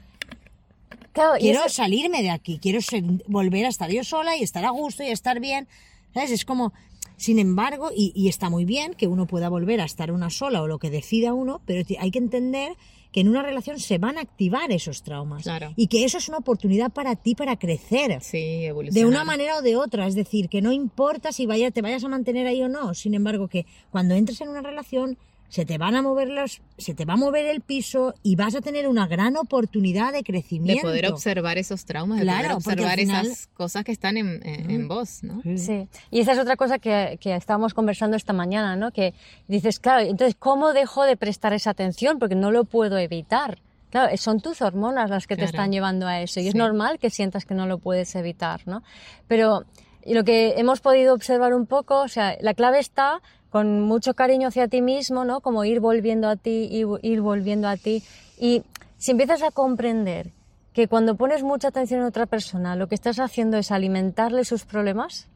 Claro, 1.12 1.34
Quiero 1.40 1.60
eso- 1.66 1.70
salirme 1.76 2.24
de 2.24 2.32
aquí, 2.32 2.58
quiero 2.60 2.82
ser- 2.82 3.04
volver 3.28 3.66
a 3.66 3.70
estar 3.70 3.92
yo 3.92 4.04
sola 4.04 4.36
y 4.36 4.42
estar 4.44 4.66
a 4.66 4.72
gusto 4.72 5.04
y 5.04 5.08
estar 5.10 5.40
bien. 5.40 5.68
¿Sabes? 6.14 6.32
Es 6.32 6.46
como, 6.46 6.74
sin 7.18 7.38
embargo, 7.40 7.90
y, 7.96 8.12
y 8.16 8.28
está 8.30 8.50
muy 8.50 8.66
bien 8.66 8.94
que 8.94 9.08
uno 9.08 9.26
pueda 9.28 9.50
volver 9.50 9.82
a 9.82 9.86
estar 9.86 10.12
una 10.12 10.30
sola 10.30 10.62
o 10.62 10.68
lo 10.68 10.80
que 10.80 10.90
decida 10.90 11.34
uno, 11.34 11.62
pero 11.66 11.84
hay 12.00 12.12
que 12.12 12.20
entender 12.20 12.76
que 13.14 13.22
en 13.22 13.30
una 13.30 13.44
relación 13.44 13.80
se 13.80 14.00
van 14.00 14.18
a 14.18 14.22
activar 14.22 14.72
esos 14.72 15.04
traumas. 15.04 15.44
Claro. 15.44 15.72
Y 15.76 15.88
que 15.88 16.04
eso 16.04 16.18
es 16.18 16.28
una 16.28 16.40
oportunidad 16.40 16.92
para 16.92 17.16
ti 17.16 17.36
para 17.36 17.58
crecer. 17.58 18.22
Sí, 18.22 18.66
evolucionar. 18.66 19.02
De 19.02 19.06
una 19.08 19.24
manera 19.24 19.58
o 19.58 19.62
de 19.62 19.78
otra, 19.78 20.08
es 20.08 20.16
decir, 20.16 20.50
que 20.50 20.62
no 20.62 20.72
importa 20.72 21.32
si 21.32 21.46
vaya, 21.46 21.72
te 21.72 21.82
vayas 21.82 22.04
a 22.04 22.10
mantener 22.10 22.48
ahí 22.48 22.62
o 22.64 22.68
no, 22.68 22.94
sin 22.96 23.14
embargo 23.14 23.48
que 23.48 23.66
cuando 23.92 24.16
entres 24.16 24.42
en 24.42 24.50
una 24.50 24.62
relación 24.62 25.18
se 25.54 25.66
te 25.68 25.78
van 25.78 25.96
a 25.96 26.02
mover 26.02 26.30
los, 26.30 26.62
se 26.80 26.96
te 26.96 27.06
va 27.06 27.14
a 27.14 27.16
mover 27.16 27.46
el 27.46 27.62
piso 27.62 28.16
y 28.24 28.36
vas 28.36 28.56
a 28.56 28.62
tener 28.62 28.88
una 28.88 29.06
gran 29.06 29.38
oportunidad 29.38 30.12
de 30.12 30.18
De 30.18 30.24
crecimiento. 30.24 30.82
poder 30.82 31.06
observar 31.12 31.60
esos 31.60 31.86
traumas, 31.86 32.18
de 32.18 32.24
Claro, 32.24 32.58
poder 32.58 32.80
observar 32.80 32.98
final- 32.98 33.26
esas 33.28 33.48
cosas 33.54 33.84
que 33.84 33.92
están 33.92 34.18
en, 34.18 34.42
en- 34.44 34.72
en 34.72 34.88
vos, 34.88 35.22
¿no? 35.22 35.44
Sí, 35.56 35.88
y 36.10 36.22
esa 36.22 36.32
es 36.32 36.40
otra 36.40 36.56
cosa 36.56 36.80
que, 36.80 37.20
que 37.22 37.36
estábamos 37.36 37.76
conversando 37.76 38.18
esta 38.18 38.34
mañana, 38.34 38.76
¿no? 38.76 38.90
Que 38.90 39.14
dices, 39.48 39.80
claro, 39.80 40.02
entonces, 40.02 40.36
¿cómo 40.40 40.74
dejo 40.74 41.04
de 41.04 41.18
prestar 41.18 41.54
esa 41.54 41.70
atención? 41.70 42.18
Porque 42.18 42.34
no 42.34 42.50
lo 42.50 42.64
puedo 42.64 42.98
evitar. 42.98 43.60
Claro, 43.92 44.18
son 44.18 44.40
tus 44.42 44.64
hormonas 44.64 45.12
las 45.12 45.28
que 45.28 45.36
te 45.36 45.44
están 45.46 45.72
llevando 45.72 46.08
a 46.08 46.20
eso 46.20 46.40
y 46.40 46.48
es 46.48 46.56
normal 46.56 46.98
que 46.98 47.12
sientas 47.12 47.46
que 47.46 47.54
no 47.54 47.68
lo 47.68 47.78
puedes 47.78 48.16
evitar, 48.16 48.62
¿no? 48.66 48.82
Pero 49.28 49.66
y 50.06 50.14
lo 50.14 50.24
que 50.24 50.54
hemos 50.58 50.82
podido 50.82 51.14
observar 51.14 51.54
un 51.54 51.66
poco, 51.66 52.02
o 52.02 52.08
sea, 52.08 52.36
la 52.42 52.54
clave 52.54 52.80
está 52.80 53.22
con 53.50 53.82
mucho 53.82 54.14
cariño 54.16 54.48
hacia 54.48 54.68
ti 54.68 54.82
mismo, 54.82 55.26
¿no? 55.26 55.40
Como 55.42 55.64
ir 55.64 55.80
volviendo 55.80 56.28
a 56.28 56.36
ti, 56.36 56.68
y 56.72 56.84
ir 57.08 57.22
volviendo 57.22 57.68
a 57.68 57.78
ti. 57.78 58.04
Y 58.40 58.64
si 58.98 59.12
empiezas 59.12 59.44
a 59.44 59.52
comprender 59.52 60.32
que 60.74 60.88
cuando 60.88 61.16
pones 61.16 61.44
mucha 61.44 61.68
atención 61.68 62.00
en 62.02 62.08
otra 62.08 62.26
persona, 62.26 62.76
lo 62.76 62.88
que 62.88 62.96
estás 62.96 63.20
haciendo 63.20 63.58
es 63.58 63.72
alimentarle 63.72 64.44
sus 64.44 64.66
problemas, 64.66 65.28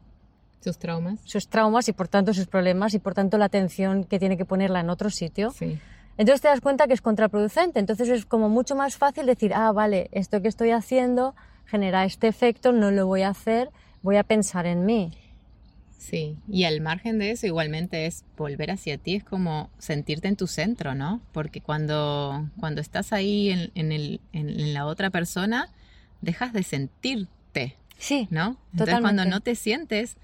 Sus 0.60 0.78
traumas. 0.78 1.20
sus 1.24 1.46
traumas 1.48 1.88
y 1.88 1.92
por 1.92 2.08
tanto 2.08 2.34
sus 2.34 2.48
problemas 2.48 2.92
y 2.94 2.98
por 2.98 3.14
tanto 3.14 3.38
la 3.38 3.44
atención 3.44 4.02
que 4.02 4.18
tiene 4.18 4.36
que 4.36 4.44
ponerla 4.44 4.80
en 4.80 4.90
otro 4.90 5.10
sitio. 5.10 5.50
Sí. 5.52 5.78
Entonces 6.16 6.40
te 6.40 6.48
das 6.48 6.60
cuenta 6.60 6.88
que 6.88 6.94
es 6.94 7.00
contraproducente. 7.00 7.78
Entonces 7.78 8.08
es 8.08 8.26
como 8.26 8.48
mucho 8.48 8.74
más 8.74 8.96
fácil 8.96 9.26
decir, 9.26 9.52
ah, 9.54 9.70
vale, 9.70 10.08
esto 10.10 10.42
que 10.42 10.48
estoy 10.48 10.72
haciendo 10.72 11.36
genera 11.66 12.04
este 12.04 12.26
efecto, 12.26 12.72
no 12.72 12.90
lo 12.90 13.06
voy 13.06 13.22
a 13.22 13.28
hacer, 13.28 13.70
voy 14.08 14.16
a 14.16 14.22
pensar 14.24 14.64
en 14.64 14.86
mí. 14.86 15.12
Sí, 15.98 16.38
y 16.48 16.64
al 16.64 16.80
margen 16.80 17.18
de 17.18 17.30
eso 17.32 17.46
igualmente 17.46 18.06
es 18.06 18.24
volver 18.38 18.70
hacia 18.70 18.96
ti, 18.96 19.16
es 19.16 19.24
como 19.24 19.68
sentirte 19.78 20.28
en 20.28 20.36
tu 20.36 20.46
centro, 20.46 20.94
¿no? 20.94 21.20
Porque 21.32 21.60
cuando, 21.60 22.48
cuando 22.58 22.80
estás 22.80 23.12
ahí 23.12 23.50
en, 23.50 23.70
en 23.74 23.92
el, 23.92 24.20
en, 24.32 24.48
en 24.48 24.72
la 24.72 24.86
otra 24.86 25.10
persona, 25.10 25.68
dejas 26.22 26.54
de 26.54 26.62
sentirte, 26.62 27.76
Sí, 27.98 28.28
¿no? 28.30 28.56
Entonces 28.72 28.98
cuando 29.00 29.26
no 29.26 29.40
te 29.40 29.54
sientes, 29.54 30.16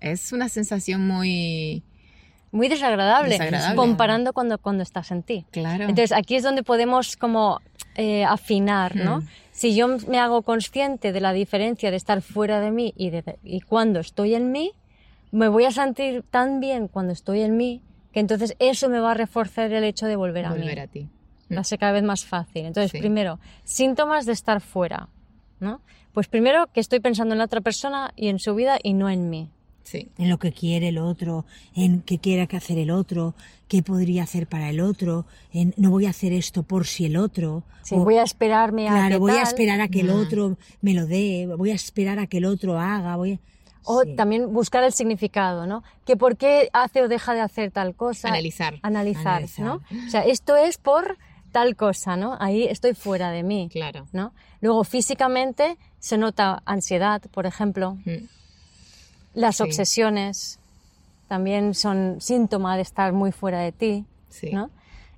es 0.00 0.32
una 0.32 0.48
sensación 0.48 1.06
muy... 1.06 1.82
muy 2.50 2.68
desagradable, 2.68 3.30
Desagradable. 3.32 3.76
comparando 3.76 4.32
cuando, 4.32 4.56
cuando 4.56 4.82
estás 4.82 5.10
en 5.10 5.22
ti. 5.22 5.44
Claro. 5.50 5.82
Entonces 5.84 6.12
aquí 6.12 6.36
es 6.36 6.42
donde 6.42 6.62
podemos 6.62 7.16
como 7.18 7.60
eh, 7.96 8.24
afinar, 8.24 8.96
¿no? 8.96 9.20
Mm. 9.20 9.28
Si 9.64 9.74
yo 9.74 9.88
me 10.08 10.18
hago 10.18 10.42
consciente 10.42 11.10
de 11.10 11.22
la 11.22 11.32
diferencia 11.32 11.90
de 11.90 11.96
estar 11.96 12.20
fuera 12.20 12.60
de 12.60 12.70
mí 12.70 12.92
y, 12.98 13.08
de, 13.08 13.38
y 13.42 13.62
cuando 13.62 13.98
estoy 14.00 14.34
en 14.34 14.52
mí, 14.52 14.72
me 15.32 15.48
voy 15.48 15.64
a 15.64 15.70
sentir 15.70 16.22
tan 16.22 16.60
bien 16.60 16.86
cuando 16.86 17.14
estoy 17.14 17.40
en 17.40 17.56
mí 17.56 17.80
que 18.12 18.20
entonces 18.20 18.56
eso 18.58 18.90
me 18.90 19.00
va 19.00 19.12
a 19.12 19.14
reforzar 19.14 19.72
el 19.72 19.82
hecho 19.84 20.04
de 20.04 20.16
volver 20.16 20.44
a 20.44 20.50
volver 20.50 20.76
mí. 20.76 20.82
a 20.82 20.86
ti. 20.86 21.08
Va 21.50 21.62
a 21.62 21.64
ser 21.64 21.78
cada 21.78 21.92
vez 21.92 22.02
más 22.02 22.26
fácil. 22.26 22.66
Entonces, 22.66 22.90
Sí. 22.90 22.98
primero, 22.98 23.40
síntomas 23.62 24.26
de 24.26 24.32
estar 24.32 24.60
fuera, 24.60 25.08
¿no? 25.60 25.80
Pues 26.12 26.28
primero 26.28 26.66
que 26.66 26.80
estoy 26.80 27.00
pensando 27.00 27.32
en 27.32 27.38
la 27.38 27.44
otra 27.46 27.62
persona 27.62 28.12
y 28.16 28.28
en 28.28 28.40
su 28.40 28.54
vida 28.54 28.76
y 28.82 28.92
no 28.92 29.08
en 29.08 29.30
mí. 29.30 29.48
Sí, 29.84 30.08
en 30.18 30.30
lo 30.30 30.38
que 30.38 30.50
quiere 30.52 30.88
el 30.88 30.98
otro, 30.98 31.44
en 31.74 32.00
qué 32.00 32.18
quiere 32.18 32.46
que 32.48 32.56
hacer 32.56 32.78
el 32.78 32.90
otro, 32.90 33.34
qué 33.68 33.82
podría 33.82 34.22
hacer 34.22 34.46
para 34.46 34.70
el 34.70 34.80
otro, 34.80 35.26
en 35.52 35.74
no 35.76 35.90
voy 35.90 36.06
a 36.06 36.10
hacer 36.10 36.32
esto 36.32 36.62
por 36.62 36.86
si 36.86 37.04
el 37.04 37.16
otro. 37.18 37.62
Sí, 37.82 37.94
o, 37.94 37.98
voy 38.02 38.16
a 38.16 38.22
esperarme 38.22 38.88
a 38.88 38.92
claro, 38.92 39.08
que 39.10 39.18
voy 39.18 39.32
a 39.32 39.42
esperar 39.42 39.80
a 39.82 39.88
que 39.88 40.00
el 40.00 40.06
No. 40.06 40.14
otro 40.16 40.56
me 40.80 40.94
lo 40.94 41.06
dé, 41.06 41.46
voy 41.56 41.70
a 41.70 41.74
esperar 41.74 42.18
a 42.18 42.26
que 42.26 42.38
el 42.38 42.46
otro 42.46 42.78
haga, 42.80 43.16
voy 43.16 43.32
a... 43.34 43.38
O 43.84 44.02
Sí. 44.04 44.16
también 44.16 44.54
buscar 44.54 44.82
el 44.84 44.92
significado, 44.94 45.66
¿no? 45.66 45.82
Que 46.06 46.16
por 46.16 46.38
qué 46.38 46.70
hace 46.72 47.02
o 47.02 47.08
deja 47.08 47.34
de 47.34 47.40
hacer 47.42 47.70
tal 47.70 47.94
cosa. 47.94 48.28
Analizar. 48.28 48.78
Analizar, 48.80 49.26
Analizar. 49.26 49.64
¿no? 49.66 49.74
O 50.06 50.10
sea, 50.10 50.22
esto 50.22 50.56
es 50.56 50.78
por 50.78 51.18
tal 51.52 51.76
cosa, 51.76 52.16
¿no? 52.16 52.38
Ahí 52.40 52.64
estoy 52.64 52.94
fuera 52.94 53.30
de 53.30 53.42
mí, 53.42 53.68
claro. 53.70 54.06
¿no? 54.12 54.32
Luego, 54.62 54.82
físicamente, 54.84 55.76
se 55.98 56.16
nota 56.16 56.62
ansiedad, 56.64 57.20
por 57.30 57.44
ejemplo. 57.44 57.98
Mm, 58.06 58.24
Las 59.34 59.56
Sí. 59.56 59.62
obsesiones 59.64 60.58
también 61.28 61.74
son 61.74 62.20
síntoma 62.20 62.76
de 62.76 62.82
estar 62.82 63.12
muy 63.12 63.32
fuera 63.32 63.60
de 63.60 63.72
ti, 63.72 64.04
Sí. 64.30 64.50
¿no? 64.52 64.70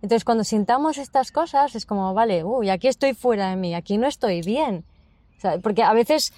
Entonces, 0.02 0.24
cuando 0.24 0.44
sintamos 0.44 0.98
estas 0.98 1.32
cosas, 1.32 1.74
es 1.74 1.86
como, 1.86 2.12
vale, 2.14 2.44
uy, 2.44 2.70
aquí 2.70 2.86
estoy 2.88 3.14
fuera 3.14 3.50
de 3.50 3.56
mí, 3.56 3.74
aquí 3.74 3.98
no 3.98 4.06
estoy 4.06 4.42
bien. 4.42 4.84
O 5.38 5.40
sea, 5.40 5.58
porque 5.58 5.82
a 5.82 5.92
veces 5.92 6.32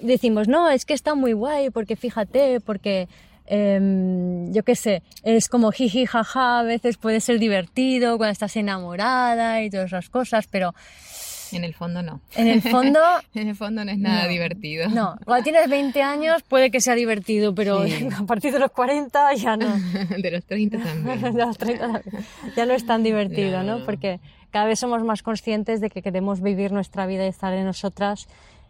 decimos, 0.00 0.46
no, 0.48 0.68
es 0.70 0.84
que 0.84 0.94
está 0.94 1.14
muy 1.14 1.32
guay, 1.32 1.70
porque 1.70 1.96
fíjate, 1.96 2.60
porque 2.60 3.08
em, 3.50 4.52
yo 4.52 4.62
qué 4.62 4.76
sé, 4.76 5.02
es 5.22 5.48
como 5.48 5.72
jiji, 5.72 6.04
jaja, 6.04 6.58
a 6.60 6.62
veces 6.64 6.98
puede 6.98 7.20
ser 7.20 7.38
divertido 7.38 8.18
cuando 8.18 8.32
estás 8.32 8.54
enamorada 8.56 9.62
y 9.62 9.70
todas 9.70 9.86
esas 9.86 10.10
cosas, 10.10 10.46
pero 10.48 10.74
En 11.52 11.64
el 11.64 11.74
fondo 11.74 12.02
no. 12.02 12.20
en 12.36 12.48
el 12.48 12.62
fondo, 12.62 13.00
En 13.34 13.48
el 13.48 13.56
fondo 13.56 13.84
no 13.84 13.90
es 13.90 13.98
nada 13.98 14.22
No. 14.24 14.28
divertido. 14.28 14.88
no. 14.88 15.16
Cuando 15.24 15.44
tienes 15.44 15.68
20 15.68 16.02
años 16.02 16.42
puede 16.42 16.70
que 16.70 16.80
sea 16.80 16.94
divertido, 16.94 17.54
pero 17.54 17.84
Sí. 17.86 18.08
a 18.18 18.24
partir 18.24 18.52
de 18.52 18.58
los 18.58 18.70
40 18.70 19.34
ya 19.34 19.56
no. 19.56 19.66
De 20.22 20.30
los 20.30 20.44
30 20.44 20.78
también. 20.78 21.20
De 21.34 21.44
los 21.46 21.58
30 21.58 21.80
también. 21.92 22.24
ya 22.56 22.66
no 22.66 22.72
es 22.74 22.84
tan 22.86 23.02
divertido, 23.02 23.62
¿no? 23.62 23.78
no. 23.78 23.84
Porque 23.84 24.20
cada 24.50 24.64
vez 24.66 24.78
somos 24.78 25.02
más 25.04 25.22
conscientes 25.22 25.80
de 25.80 25.90
que 25.90 26.00
queremos 26.02 26.40
vivir 26.40 26.72
nuestra 26.72 27.06
vida 27.06 27.24
y 27.26 27.28
estar 27.28 27.52
en 27.52 27.64
nosotras 27.66 28.28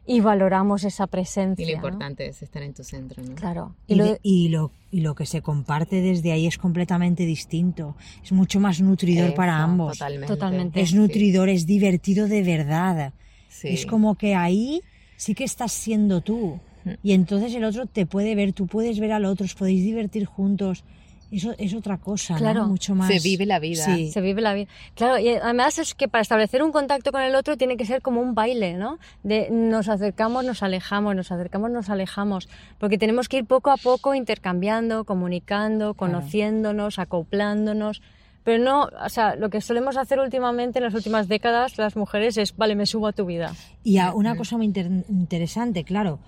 y 0.08 0.20
valoramos 0.20 0.82
esa 0.84 1.06
presencia. 1.06 1.62
Y 1.64 1.72
lo 1.72 1.80
¿no? 1.80 1.86
importante 1.88 2.26
es 2.26 2.42
estar 2.42 2.62
en 2.62 2.72
tu 2.74 2.82
centro, 2.82 3.22
¿no? 3.22 3.34
Claro. 3.34 3.74
Y, 3.86 3.92
Y 3.92 3.96
lo- 3.96 4.04
de- 4.06 4.20
y 4.22 4.48
lo, 4.48 4.72
y 4.90 5.00
lo 5.02 5.14
que 5.14 5.26
se 5.26 5.42
comparte 5.42 6.00
desde 6.00 6.32
ahí 6.32 6.46
es 6.46 6.56
completamente 6.58 7.24
distinto. 7.26 7.94
Es 8.24 8.32
mucho 8.32 8.58
más 8.58 8.80
nutridor 8.80 9.34
para 9.34 9.58
ambos. 9.62 9.98
Totalmente. 9.98 10.26
Totalmente. 10.34 10.80
Es 10.80 10.90
Sí, 10.90 10.96
nutridor, 10.96 11.48
es 11.50 11.66
divertido 11.66 12.26
de 12.26 12.42
verdad. 12.42 13.12
sí. 13.48 13.68
Es 13.68 13.86
como 13.86 14.14
que 14.16 14.34
ahí 14.34 14.80
sí 15.16 15.34
que 15.34 15.44
estás 15.44 15.72
siendo 15.72 16.20
tú. 16.22 16.58
Mm. 16.84 16.90
Y 17.02 17.12
entonces 17.12 17.54
el 17.54 17.64
otro 17.64 17.86
te 17.86 18.06
puede 18.06 18.34
ver, 18.34 18.52
tú 18.52 18.66
puedes 18.66 18.98
ver 19.00 19.12
al 19.12 19.24
otro, 19.26 19.44
os 19.44 19.54
podéis 19.54 19.82
divertir 19.84 20.24
juntos. 20.24 20.84
Eso 21.30 21.54
es 21.58 21.74
otra 21.74 21.98
cosa, 21.98 22.34
¿no? 22.34 22.38
Claro. 22.38 22.66
Mucho 22.66 22.94
más. 22.94 23.08
Se 23.08 23.18
vive 23.20 23.44
la 23.44 23.58
vida. 23.58 23.84
Sí. 23.84 24.10
Se 24.10 24.20
vive 24.22 24.40
la 24.40 24.54
vida. 24.54 24.68
Claro, 24.94 25.18
y 25.18 25.28
además 25.28 25.78
es 25.78 25.94
que 25.94 26.08
para 26.08 26.22
establecer 26.22 26.62
un 26.62 26.72
contacto 26.72 27.12
con 27.12 27.20
el 27.20 27.34
otro 27.34 27.56
tiene 27.58 27.76
que 27.76 27.84
ser 27.84 28.00
como 28.00 28.22
un 28.22 28.34
baile, 28.34 28.74
¿no? 28.74 28.98
De 29.22 29.48
nos 29.50 29.88
acercamos, 29.90 30.44
nos 30.44 30.62
alejamos, 30.62 31.14
nos 31.14 31.30
acercamos, 31.30 31.70
nos 31.70 31.90
alejamos. 31.90 32.48
Porque 32.78 32.96
tenemos 32.96 33.28
que 33.28 33.38
ir 33.38 33.44
poco 33.44 33.70
a 33.70 33.76
poco 33.76 34.14
intercambiando, 34.14 35.04
comunicando, 35.04 35.92
conociéndonos, 35.94 36.98
acoplándonos. 36.98 38.00
Pero 38.44 38.64
no, 38.64 38.88
o 39.04 39.08
sea, 39.10 39.36
lo 39.36 39.50
que 39.50 39.60
solemos 39.60 39.98
hacer 39.98 40.18
últimamente 40.20 40.78
en 40.78 40.84
las 40.84 40.94
últimas 40.94 41.28
décadas 41.28 41.76
las 41.76 41.96
mujeres 41.96 42.38
es, 42.38 42.56
vale, 42.56 42.74
me 42.74 42.86
subo 42.86 43.06
a 43.08 43.12
tu 43.12 43.26
vida. 43.26 43.52
Y 43.84 43.98
a- 43.98 44.14
una 44.14 44.36
cosa 44.36 44.56
muy 44.56 44.64
inter- 44.66 45.04
interesante, 45.10 45.84
claro, 45.84 46.18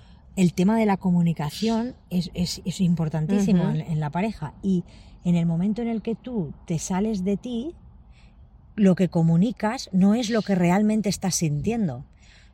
el 0.41 0.55
tema 0.55 0.79
de 0.79 0.87
la 0.87 0.97
comunicación 0.97 1.95
es, 2.09 2.31
es- 2.35 2.63
es 2.65 2.81
importantísimo 2.81 3.65
en, 3.71 3.81
en 3.83 4.01
la 4.01 4.09
pareja. 4.11 4.55
Y 4.63 4.85
en 5.25 5.37
el 5.37 5.45
momento 5.45 5.83
en 5.83 5.89
el 5.89 6.01
que 6.01 6.15
tú 6.15 6.53
te 6.67 6.79
sales 6.79 7.25
de 7.25 7.37
ti, 7.37 7.75
lo 8.77 8.95
que 8.95 9.09
comunicas 9.09 9.91
no 9.93 10.15
es 10.15 10.31
lo 10.31 10.41
que 10.43 10.55
realmente 10.55 11.09
estás 11.11 11.35
sintiendo. 11.37 12.05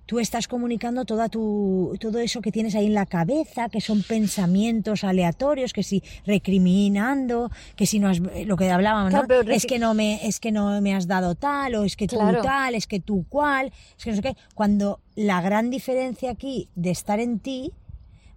Tú 0.06 0.20
estás 0.20 0.46
comunicando 0.48 1.04
toda 1.04 1.28
tu, 1.28 1.96
todo 2.00 2.18
eso 2.20 2.40
que 2.40 2.52
tienes 2.52 2.74
ahí 2.74 2.86
en 2.86 2.94
la 2.94 3.06
cabeza, 3.06 3.68
que 3.68 3.80
son 3.80 4.02
pensamientos 4.02 5.04
aleatorios, 5.04 5.72
que 5.72 5.82
si 5.82 6.02
recriminando, 6.24 7.50
que 7.74 7.86
si 7.86 7.98
no 7.98 8.08
has, 8.08 8.20
lo 8.20 8.56
que 8.56 8.70
hablábamos, 8.70 9.12
¿no? 9.12 9.26
Claro, 9.26 9.50
es 9.50 9.66
que 9.66 9.78
no 9.78 9.94
me, 9.94 10.26
es 10.26 10.38
que 10.40 10.52
no 10.52 10.80
me 10.80 10.94
has 10.94 11.06
dado 11.06 11.34
tal, 11.34 11.74
o 11.74 11.84
es 11.84 11.96
que 11.96 12.06
tú 12.06 12.16
Claro. 12.16 12.40
tal, 12.40 12.74
es 12.74 12.86
que 12.86 13.00
tú 13.00 13.26
cual, 13.28 13.72
es 13.98 14.04
que 14.04 14.10
no 14.10 14.16
sé 14.16 14.22
qué. 14.22 14.36
Cuando 14.54 15.00
la 15.16 15.40
gran 15.42 15.70
diferencia 15.70 16.30
aquí 16.30 16.68
de 16.76 16.90
estar 16.90 17.20
en 17.20 17.40
ti 17.40 17.72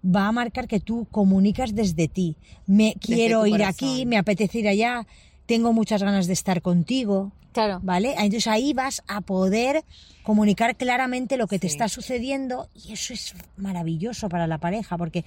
va 0.04 0.28
a 0.28 0.32
marcar 0.32 0.68
que 0.68 0.80
tú 0.80 1.08
comunicas 1.12 1.76
desde 1.76 2.08
ti. 2.08 2.38
Me 2.66 2.96
quiero 3.00 3.46
ir 3.46 3.64
aquí, 3.64 4.06
me 4.06 4.18
apetece 4.18 4.60
ir 4.60 4.68
allá, 4.68 5.06
tengo 5.50 5.74
muchas 5.74 6.02
ganas 6.04 6.28
de 6.28 6.34
estar 6.34 6.62
contigo. 6.62 7.32
Claro. 7.52 7.80
¿Vale? 7.82 8.12
Entonces 8.12 8.46
ahí 8.46 8.74
vas 8.74 9.02
a 9.08 9.22
poder 9.22 9.84
comunicar 10.22 10.76
claramente 10.76 11.36
lo 11.38 11.48
que 11.48 11.58
te 11.58 11.66
está 11.66 11.90
sucediendo 11.90 12.70
y 12.76 12.94
eso 12.94 13.12
es 13.14 13.34
maravilloso 13.58 14.30
para 14.30 14.46
la 14.46 14.60
pareja 14.60 14.96
porque 15.00 15.26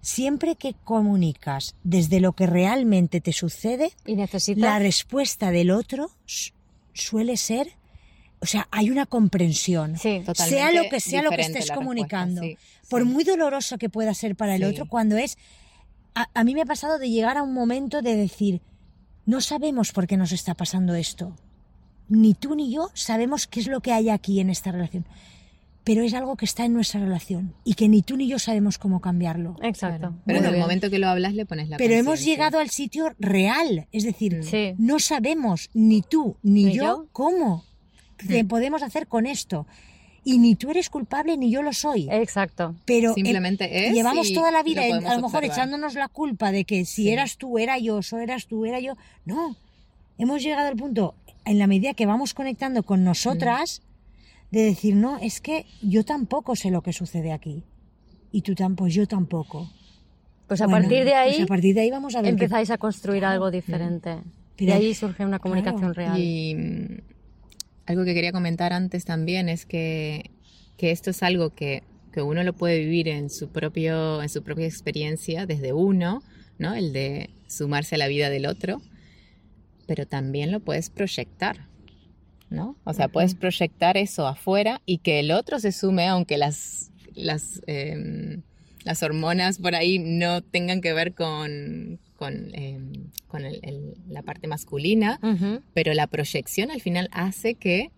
siempre 0.00 0.56
que 0.56 0.74
comunicas 0.84 1.74
desde 1.84 2.20
lo 2.20 2.32
que 2.32 2.46
realmente 2.46 3.20
te 3.20 3.34
sucede, 3.34 3.92
Y 4.06 4.14
necesitas... 4.16 4.62
la 4.62 4.78
respuesta 4.78 5.50
del 5.50 5.70
otro 5.70 6.10
su- 6.24 6.52
suele 6.94 7.36
ser, 7.36 7.68
o 8.40 8.46
sea, 8.46 8.66
hay 8.70 8.88
una 8.90 9.04
comprensión. 9.04 9.98
Sí, 9.98 10.22
Totalmente 10.24 10.56
sea 10.56 10.72
lo 10.72 10.88
que 10.88 11.00
sea 11.00 11.22
lo 11.22 11.30
que 11.30 11.42
estés 11.42 11.70
comunicando, 11.70 12.40
sí, 12.40 12.56
por 12.88 13.02
sí. 13.02 13.08
muy 13.08 13.24
doloroso 13.24 13.76
que 13.76 13.90
pueda 13.90 14.14
ser 14.14 14.34
para 14.36 14.54
el 14.56 14.64
otro, 14.64 14.86
cuando 14.88 15.18
es... 15.18 15.36
A, 16.14 16.28
a 16.32 16.42
mí 16.44 16.54
me 16.54 16.62
ha 16.62 16.66
pasado 16.66 16.98
de 16.98 17.10
llegar 17.10 17.36
a 17.36 17.42
un 17.42 17.52
momento 17.52 18.00
de 18.00 18.16
decir, 18.16 18.62
no 19.26 19.40
sabemos 19.40 19.92
por 19.92 20.06
qué 20.06 20.16
nos 20.16 20.32
está 20.32 20.54
pasando 20.54 20.94
esto. 20.94 21.36
Ni 22.08 22.34
tú 22.34 22.54
ni 22.54 22.72
yo 22.72 22.90
sabemos 22.94 23.46
qué 23.46 23.60
es 23.60 23.66
lo 23.68 23.80
que 23.80 23.92
hay 23.92 24.08
aquí 24.10 24.40
en 24.40 24.50
esta 24.50 24.72
relación. 24.72 25.06
Pero 25.84 26.02
es 26.02 26.12
algo 26.12 26.36
que 26.36 26.44
está 26.44 26.64
en 26.64 26.74
nuestra 26.74 27.00
relación 27.00 27.54
y 27.64 27.74
que 27.74 27.88
ni 27.88 28.02
tú 28.02 28.16
ni 28.16 28.28
yo 28.28 28.38
sabemos 28.38 28.76
cómo 28.78 29.00
cambiarlo. 29.00 29.56
Exacto. 29.62 30.14
Pero 30.26 30.40
en 30.40 30.44
el 30.46 30.58
momento 30.58 30.90
que 30.90 30.98
lo 30.98 31.08
hablas 31.08 31.34
le 31.34 31.46
pones 31.46 31.68
la 31.68 31.78
Pero 31.78 31.94
hemos 31.94 32.22
llegado 32.22 32.58
al 32.58 32.68
sitio 32.70 33.14
real, 33.18 33.86
es 33.92 34.04
decir, 34.04 34.44
Sí. 34.44 34.74
no 34.76 34.98
sabemos 34.98 35.70
ni 35.72 36.02
tú 36.02 36.36
ni, 36.42 36.64
Ni 36.64 36.74
yo, 36.76 36.82
yo. 36.82 37.06
cómo 37.12 37.64
te 38.28 38.44
podemos 38.44 38.82
hacer 38.82 39.06
con 39.06 39.24
esto. 39.26 39.66
Y 40.22 40.38
ni 40.38 40.54
tú 40.54 40.70
eres 40.70 40.90
culpable 40.90 41.36
ni 41.36 41.50
yo 41.50 41.62
lo 41.62 41.72
soy. 41.72 42.08
Exacto. 42.10 42.74
Pero 42.84 43.14
Simplemente 43.14 43.64
eh, 43.64 43.88
es 43.88 43.94
llevamos 43.94 44.28
y 44.30 44.34
toda 44.34 44.50
la 44.50 44.62
vida 44.62 44.86
lo 44.86 44.94
a 44.94 44.98
lo 45.00 45.02
mejor 45.02 45.24
observar. 45.24 45.44
echándonos 45.44 45.94
la 45.94 46.08
culpa 46.08 46.52
de 46.52 46.64
que 46.64 46.84
si 46.84 47.04
Sí. 47.04 47.08
eras 47.10 47.38
tú 47.38 47.58
era 47.58 47.78
yo, 47.78 48.00
o 48.12 48.16
eras 48.18 48.46
tú 48.46 48.66
era 48.66 48.80
yo. 48.80 48.96
No, 49.24 49.56
hemos 50.18 50.42
llegado 50.42 50.68
al 50.68 50.76
punto, 50.76 51.14
en 51.46 51.58
la 51.58 51.66
medida 51.66 51.94
que 51.94 52.04
vamos 52.06 52.34
conectando 52.34 52.82
con 52.82 53.02
nosotras, 53.02 53.80
de 54.50 54.62
decir, 54.64 54.94
no, 54.96 55.16
es 55.18 55.40
que 55.40 55.64
yo 55.80 56.04
tampoco 56.04 56.54
sé 56.54 56.70
lo 56.70 56.82
que 56.82 56.92
sucede 56.92 57.32
aquí. 57.32 57.62
Y 58.32 58.42
tú 58.42 58.54
tampoco, 58.54 58.88
yo 58.88 59.06
tampoco. 59.08 59.70
Pues 60.48 60.60
a 60.60 60.66
Bueno, 60.66 60.82
partir 60.82 61.04
de 61.04 61.14
ahí 61.14 61.30
pues 61.36 61.42
a 61.44 61.46
partir 61.46 61.74
de 61.74 61.80
ahí 61.82 61.90
vamos 61.90 62.14
a 62.16 62.20
ver 62.22 62.30
empezáis 62.32 62.70
a 62.70 62.76
construir 62.78 63.24
algo 63.24 63.50
diferente. 63.50 64.18
Pero- 64.56 64.70
y 64.72 64.74
ahí 64.74 64.94
surge 64.94 65.24
una 65.24 65.38
comunicación 65.38 65.94
claro. 65.94 65.94
real. 65.94 66.18
Y 66.20 66.54
mm, 66.56 66.98
algo 67.90 68.04
que 68.04 68.14
quería 68.14 68.30
comentar 68.30 68.72
antes 68.72 69.04
también 69.04 69.48
es 69.48 69.66
que, 69.66 70.30
que 70.76 70.92
esto 70.92 71.10
es 71.10 71.24
algo 71.24 71.50
que, 71.50 71.82
que 72.12 72.22
uno 72.22 72.44
lo 72.44 72.52
puede 72.52 72.78
vivir 72.78 73.08
en 73.08 73.30
su, 73.30 73.48
propio, 73.48 74.22
en 74.22 74.28
su 74.28 74.44
propia 74.44 74.66
experiencia 74.66 75.44
desde 75.44 75.72
uno, 75.72 76.22
¿no? 76.58 76.74
El 76.74 76.92
de 76.92 77.30
sumarse 77.48 77.96
a 77.96 77.98
la 77.98 78.06
vida 78.06 78.30
del 78.30 78.46
otro, 78.46 78.80
pero 79.88 80.06
también 80.06 80.52
lo 80.52 80.60
puedes 80.60 80.88
proyectar, 80.88 81.66
¿no? 82.48 82.76
O 82.84 82.94
sea, 82.94 83.08
puedes 83.08 83.34
proyectar 83.34 83.96
eso 83.96 84.28
afuera 84.28 84.80
y 84.86 84.98
que 84.98 85.18
el 85.18 85.32
otro 85.32 85.58
se 85.58 85.72
sume, 85.72 86.06
aunque 86.06 86.38
las, 86.38 86.92
las, 87.16 87.60
em, 87.66 88.42
las 88.84 89.02
hormonas 89.02 89.58
por 89.58 89.74
ahí 89.74 89.98
no 89.98 90.42
tengan 90.42 90.80
que 90.80 90.92
ver 90.92 91.14
con, 91.14 91.98
con, 92.20 92.54
em, 92.54 92.92
con 93.28 93.46
el- 93.46 93.60
el- 93.62 93.94
la 94.06 94.20
parte 94.22 94.46
masculina, 94.46 95.18
pero 95.72 95.94
la 95.94 96.06
proyección 96.06 96.70
al 96.70 96.82
final 96.82 97.08
hace 97.12 97.54
que 97.54 97.90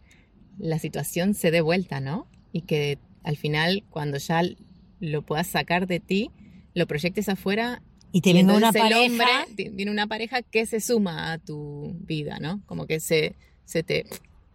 la 0.58 0.78
situación 0.78 1.34
se 1.34 1.50
dé 1.50 1.60
vuelta, 1.60 1.98
¿no? 2.00 2.28
Y 2.52 2.60
que 2.62 2.98
al 3.24 3.36
final, 3.36 3.82
cuando 3.90 4.18
ya 4.18 4.42
lo 5.00 5.22
puedas 5.22 5.48
sacar 5.48 5.88
de 5.88 5.98
ti, 5.98 6.30
lo 6.72 6.86
proyectes 6.86 7.28
afuera. 7.28 7.82
Y 8.12 8.20
te 8.20 8.30
venga 8.32 8.52
una 8.58 8.70
pareja. 8.94 9.00
hombre 9.44 9.54
ti- 9.56 9.68
viene 9.70 9.90
una 9.90 10.06
pareja 10.06 10.42
que 10.42 10.66
se 10.66 10.78
suma 10.78 11.32
a 11.32 11.38
tu 11.38 11.96
vida, 12.06 12.38
¿no? 12.38 12.62
Como 12.66 12.86
que 12.86 13.00
se, 13.00 13.34
se 13.64 13.82
te... 13.82 14.04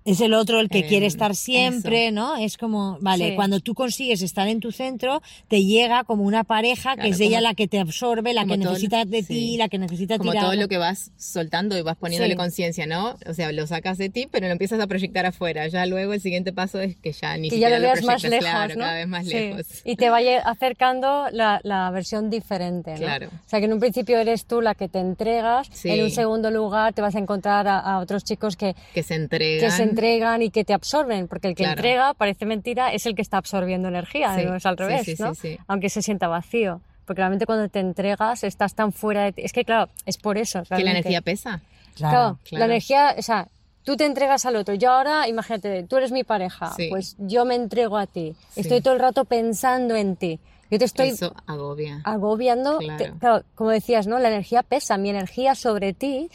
Es 0.07 0.21
el 0.21 0.33
otro 0.33 0.59
el 0.61 0.69
que 0.69 0.79
Eh, 0.79 0.87
quiere 0.87 1.05
estar 1.05 1.35
siempre, 1.35 2.11
¿no? 2.11 2.37
Es 2.37 2.57
como, 2.57 2.97
vale, 3.01 3.29
Sí. 3.31 3.35
cuando 3.35 3.59
tú 3.59 3.73
consigues 3.73 4.21
estar 4.21 4.47
en 4.47 4.59
tu 4.61 4.71
centro, 4.71 5.21
te 5.49 5.63
llega 5.65 6.03
como 6.05 6.23
una 6.23 6.43
pareja 6.45 6.95
que 6.95 7.09
es 7.09 7.19
ella 7.19 7.37
como- 7.39 7.49
la 7.49 7.53
que 7.55 7.67
te 7.67 7.77
absorbe, 7.79 8.33
la 8.33 8.43
como 8.43 8.53
que 8.55 8.59
todo- 8.61 8.69
necesita 8.71 9.03
de 9.03 9.21
sí. 9.21 9.27
ti, 9.27 9.57
la 9.57 9.67
que 9.67 9.77
necesita 9.77 10.17
Como 10.17 10.31
tirar. 10.31 10.45
todo 10.45 10.55
lo 10.55 10.67
que 10.69 10.77
vas 10.77 11.11
soltando 11.17 11.77
y 11.77 11.81
vas 11.81 11.97
poniéndole 11.97 12.33
Sí. 12.33 12.37
conciencia, 12.37 12.85
¿no? 12.87 13.15
O 13.29 13.33
sea, 13.33 13.51
lo 13.51 13.67
sacas 13.67 13.97
de 13.97 14.09
ti, 14.09 14.27
pero 14.31 14.47
lo 14.47 14.53
empiezas 14.53 14.79
a 14.79 14.87
proyectar 14.87 15.25
afuera. 15.25 15.67
Ya 15.67 15.85
luego 15.85 16.13
el 16.13 16.21
siguiente 16.21 16.53
paso 16.53 16.79
es 16.79 16.95
que 16.95 17.11
ya 17.11 17.35
ni 17.35 17.49
que 17.49 17.59
ya 17.59 17.67
siquiera 17.67 17.75
lo 17.79 17.81
veas 17.83 18.03
más 18.05 18.21
proyectas, 18.21 18.43
lejos, 18.43 18.49
claro, 18.49 18.73
¿no? 18.75 18.79
cada 18.85 18.93
vez 18.95 19.07
más 19.07 19.25
Sí. 19.25 19.33
lejos. 19.33 19.65
Y 19.83 19.95
te 19.97 20.09
vaya 20.09 20.39
acercando 20.39 21.25
la, 21.33 21.59
la 21.63 21.91
versión 21.91 22.29
diferente, 22.29 22.91
¿no? 22.91 22.97
Claro. 22.97 23.27
O 23.27 23.49
sea, 23.49 23.59
que 23.59 23.65
en 23.65 23.73
un 23.73 23.79
principio 23.81 24.17
eres 24.19 24.45
tú 24.45 24.61
la 24.61 24.73
que 24.73 24.87
te 24.87 24.99
entregas, 24.99 25.67
Sí. 25.73 25.89
en 25.89 26.01
un 26.03 26.11
segundo 26.11 26.49
lugar 26.49 26.93
te 26.93 27.01
vas 27.01 27.15
a 27.15 27.19
encontrar 27.19 27.67
a, 27.67 27.79
a 27.79 27.99
otros 27.99 28.23
chicos 28.23 28.55
que, 28.55 28.73
Que 28.93 29.03
se 29.03 29.15
entregan. 29.15 29.59
que 29.69 29.75
se 29.75 29.83
entregan 29.83 29.96
y 30.41 30.49
que 30.51 30.63
te 30.63 30.73
absorben, 30.73 31.27
porque 31.27 31.47
el 31.49 31.55
que 31.55 31.63
Claro. 31.63 31.77
entrega, 31.79 32.13
parece 32.13 32.45
mentira, 32.45 32.93
es 32.93 33.05
el 33.05 33.15
que 33.15 33.21
está 33.21 33.37
absorbiendo 33.37 33.87
energía, 33.87 34.35
Sí, 34.37 34.45
no 34.45 34.55
es 34.55 34.65
al 34.65 34.77
revés, 34.77 35.03
sí, 35.05 35.15
sí, 35.15 35.23
¿no? 35.23 35.33
sí. 35.35 35.57
Aunque 35.67 35.89
se 35.89 36.01
sienta 36.01 36.27
vacío. 36.27 36.81
Porque 37.05 37.21
realmente 37.21 37.45
cuando 37.45 37.69
te 37.69 37.79
entregas 37.79 38.43
estás 38.43 38.73
tan 38.75 38.91
fuera 38.91 39.23
de 39.23 39.31
ti. 39.31 39.41
Es 39.45 39.53
que, 39.53 39.63
claro, 39.63 39.89
es 40.05 40.17
por 40.17 40.37
eso. 40.37 40.63
Que 40.63 40.67
la 40.71 40.75
realmente. 40.77 40.99
energía 40.99 41.21
pesa. 41.21 41.61
Claro, 41.95 42.11
Claro. 42.17 42.39
claro. 42.43 42.59
la 42.59 42.65
energía, 42.65 43.15
o 43.17 43.21
sea, 43.21 43.47
tú 43.83 43.95
te 43.95 44.05
entregas 44.05 44.45
al 44.45 44.57
otro. 44.57 44.73
Yo 44.75 44.91
ahora, 44.91 45.27
imagínate, 45.27 45.83
tú 45.83 45.95
eres 45.97 46.11
mi 46.11 46.23
pareja, 46.25 46.73
Sí. 46.75 46.87
pues 46.89 47.15
yo 47.17 47.45
me 47.45 47.55
entrego 47.55 47.97
a 47.97 48.07
ti. 48.07 48.35
Sí. 48.49 48.59
Estoy 48.61 48.81
todo 48.81 48.93
el 48.93 48.99
rato 48.99 49.23
pensando 49.23 49.95
en 49.95 50.17
ti. 50.17 50.39
Yo 50.69 50.77
te 50.79 50.83
estoy 50.83 51.07
Eso 51.09 51.33
agobia. 51.45 52.01
agobiando. 52.03 52.79
Claro. 52.79 52.97
te- 52.97 53.11
claro, 53.19 53.43
como 53.55 53.69
decías, 53.69 54.05
¿no? 54.05 54.19
La 54.19 54.27
energía 54.27 54.61
pesa. 54.63 54.97
Mi 54.97 55.09
energía 55.09 55.55
sobre 55.55 55.93
ti 55.93 56.29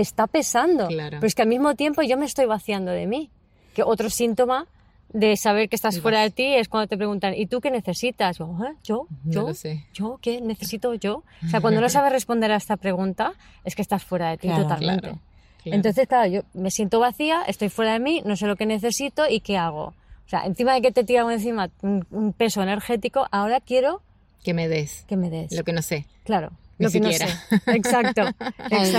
está 0.00 0.26
pesando. 0.26 0.88
Claro. 0.88 1.18
Pero 1.20 1.26
es 1.26 1.34
que 1.34 1.42
al 1.42 1.48
mismo 1.48 1.74
tiempo 1.74 2.02
yo 2.02 2.16
me 2.16 2.26
estoy 2.26 2.46
vaciando 2.46 2.92
de 2.92 3.06
mí. 3.06 3.30
Que 3.74 3.82
otro 3.82 4.10
síntoma 4.10 4.66
de 5.12 5.36
saber 5.36 5.68
que 5.68 5.76
estás 5.76 6.00
fuera 6.00 6.20
de 6.20 6.30
ti 6.30 6.54
es 6.54 6.68
cuando 6.68 6.86
te 6.88 6.96
preguntan, 6.96 7.34
¿y 7.34 7.46
tú 7.46 7.60
qué 7.60 7.70
necesitas? 7.70 8.38
Yo, 8.38 8.46
¿eh? 8.64 8.74
¿Yo? 8.82 9.06
No 9.24 9.32
¿Yo? 9.32 9.42
lo 9.48 9.54
sé. 9.54 9.86
¿Yo? 9.94 10.18
¿Qué 10.20 10.40
necesito 10.40 10.94
yo? 10.94 11.22
O 11.44 11.48
sea, 11.48 11.60
cuando 11.60 11.80
no 11.80 11.88
sabes 11.88 12.12
responder 12.12 12.52
a 12.52 12.56
esta 12.56 12.76
pregunta, 12.76 13.32
es 13.64 13.74
que 13.74 13.82
estás 13.82 14.04
fuera 14.04 14.30
de 14.30 14.38
ti 14.38 14.48
Claro, 14.48 14.64
totalmente. 14.64 15.00
Claro. 15.02 15.18
claro. 15.62 15.76
Entonces, 15.76 16.06
claro, 16.08 16.30
yo 16.30 16.42
me 16.52 16.70
siento 16.70 17.00
vacía, 17.00 17.42
estoy 17.46 17.68
fuera 17.70 17.94
de 17.94 18.00
mí, 18.00 18.22
no 18.24 18.36
sé 18.36 18.46
lo 18.46 18.56
que 18.56 18.66
necesito 18.66 19.28
y 19.28 19.40
qué 19.40 19.56
hago. 19.56 19.94
O 20.26 20.30
sea, 20.30 20.44
encima 20.44 20.74
de 20.74 20.82
que 20.82 20.92
te 20.92 21.04
tira 21.04 21.30
encima 21.32 21.70
un, 21.80 22.06
un 22.10 22.34
peso 22.34 22.62
energético, 22.62 23.26
ahora 23.30 23.60
quiero 23.60 24.02
que 24.44 24.52
me 24.54 24.68
des 24.68 25.04
que 25.08 25.16
me 25.16 25.30
des. 25.30 25.52
lo 25.52 25.64
que 25.64 25.72
no 25.72 25.82
sé. 25.82 26.06
Claro, 26.24 26.52
Ni 26.78 26.84
lo 26.86 26.90
que 26.92 27.00
no 27.00 27.12
sé. 27.12 27.26
Exacto. 27.66 28.22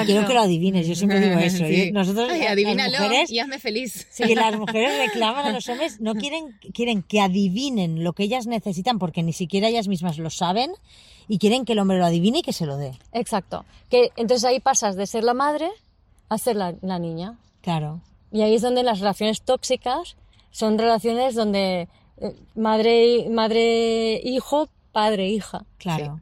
Quiero 0.06 0.28
que 0.28 0.34
lo 0.34 0.42
adivines, 0.42 0.88
yo 0.88 0.96
siempre 0.96 1.20
digo 1.20 1.40
eso. 1.40 1.66
Sí. 1.66 1.88
Yo- 1.88 1.94
Nosotros, 1.94 2.30
Ay, 2.32 2.40
las 2.42 2.52
adivínalo 2.52 2.98
mujeres, 3.00 3.32
y 3.32 3.40
hazme 3.40 3.60
feliz. 3.60 4.08
Sí, 4.12 4.36
las 4.36 4.56
mujeres 4.60 4.98
reclaman 4.98 5.46
a 5.46 5.52
los 5.52 5.68
hombres, 5.70 6.00
no 6.02 6.14
quieren, 6.16 6.58
quieren 6.74 7.02
que 7.04 7.22
adivinen 7.22 8.04
lo 8.04 8.14
que 8.14 8.24
ellas 8.24 8.48
necesitan 8.48 9.00
porque 9.00 9.24
ni 9.24 9.34
siquiera 9.34 9.68
ellas 9.70 9.88
mismas 9.88 10.18
lo 10.18 10.30
saben 10.30 10.72
y 11.28 11.38
quieren 11.38 11.64
que 11.66 11.74
el 11.74 11.80
hombre 11.80 11.98
lo 12.00 12.06
adivine 12.06 12.40
y 12.40 12.42
que 12.42 12.54
se 12.54 12.66
lo 12.66 12.78
dé. 12.78 12.98
Exacto. 13.14 13.66
Que 13.90 14.10
entonces 14.18 14.46
ahí 14.46 14.60
pasas 14.60 14.96
de 14.96 15.06
ser 15.08 15.24
la 15.24 15.34
madre 15.34 15.70
a 16.28 16.38
ser 16.38 16.56
la, 16.56 16.74
la 16.82 17.00
niña. 17.00 17.38
Claro. 17.62 18.02
Y 18.32 18.42
ahí 18.42 18.56
es 18.56 18.62
donde 18.62 18.84
las 18.84 19.00
relaciones 19.00 19.42
tóxicas 19.42 20.16
son 20.52 20.78
relaciones 20.78 21.36
donde 21.36 21.88
eh, 22.22 22.36
madre, 22.56 23.28
madre, 23.30 24.20
hijo, 24.24 24.68
padre, 24.92 25.30
hija. 25.30 25.64
Claro. 25.78 26.20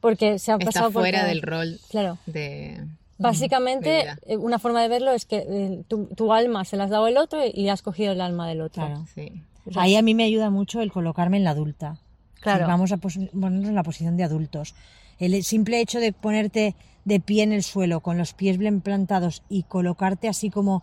Porque 0.00 0.38
se 0.38 0.52
han 0.52 0.60
Está 0.60 0.72
pasado 0.72 0.90
fuera 0.92 1.24
del 1.24 1.42
rol 1.42 1.78
Claro. 1.90 2.18
de... 2.26 2.84
Básicamente, 3.18 3.90
de 3.90 4.16
eh, 4.32 4.36
una 4.38 4.58
forma 4.58 4.80
de 4.80 4.88
verlo 4.88 5.12
es 5.12 5.26
que 5.26 5.44
eh, 5.46 5.82
tu, 5.88 6.06
tu 6.06 6.32
alma 6.32 6.64
se 6.64 6.78
la 6.78 6.84
has 6.84 6.90
dado 6.90 7.04
al 7.04 7.18
otro 7.18 7.40
y 7.52 7.68
has 7.68 7.82
cogido 7.82 8.12
el 8.12 8.20
alma 8.22 8.48
del 8.48 8.62
otro. 8.62 8.86
Claro. 8.86 9.06
Sí. 9.14 9.42
Ahí 9.76 9.94
a 9.96 10.00
mí 10.02 10.14
me 10.14 10.24
ayuda 10.24 10.48
mucho 10.48 10.80
el 10.80 10.90
colocarme 10.90 11.36
en 11.36 11.44
la 11.44 11.50
adulta. 11.50 11.98
Claro. 12.40 12.66
Vamos 12.66 12.92
a 12.92 12.96
ponernos 12.96 13.68
en 13.68 13.74
la 13.74 13.82
posición 13.82 14.16
de 14.16 14.24
adultos. 14.24 14.74
El 15.18 15.44
simple 15.44 15.80
hecho 15.80 16.00
de 16.00 16.12
ponerte 16.14 16.74
de 17.04 17.20
pie 17.20 17.42
en 17.42 17.52
el 17.52 17.62
suelo 17.62 18.00
con 18.00 18.16
los 18.16 18.32
pies 18.32 18.56
bien 18.56 18.80
plantados 18.80 19.42
y 19.50 19.64
colocarte 19.64 20.26
así 20.28 20.48
como 20.48 20.82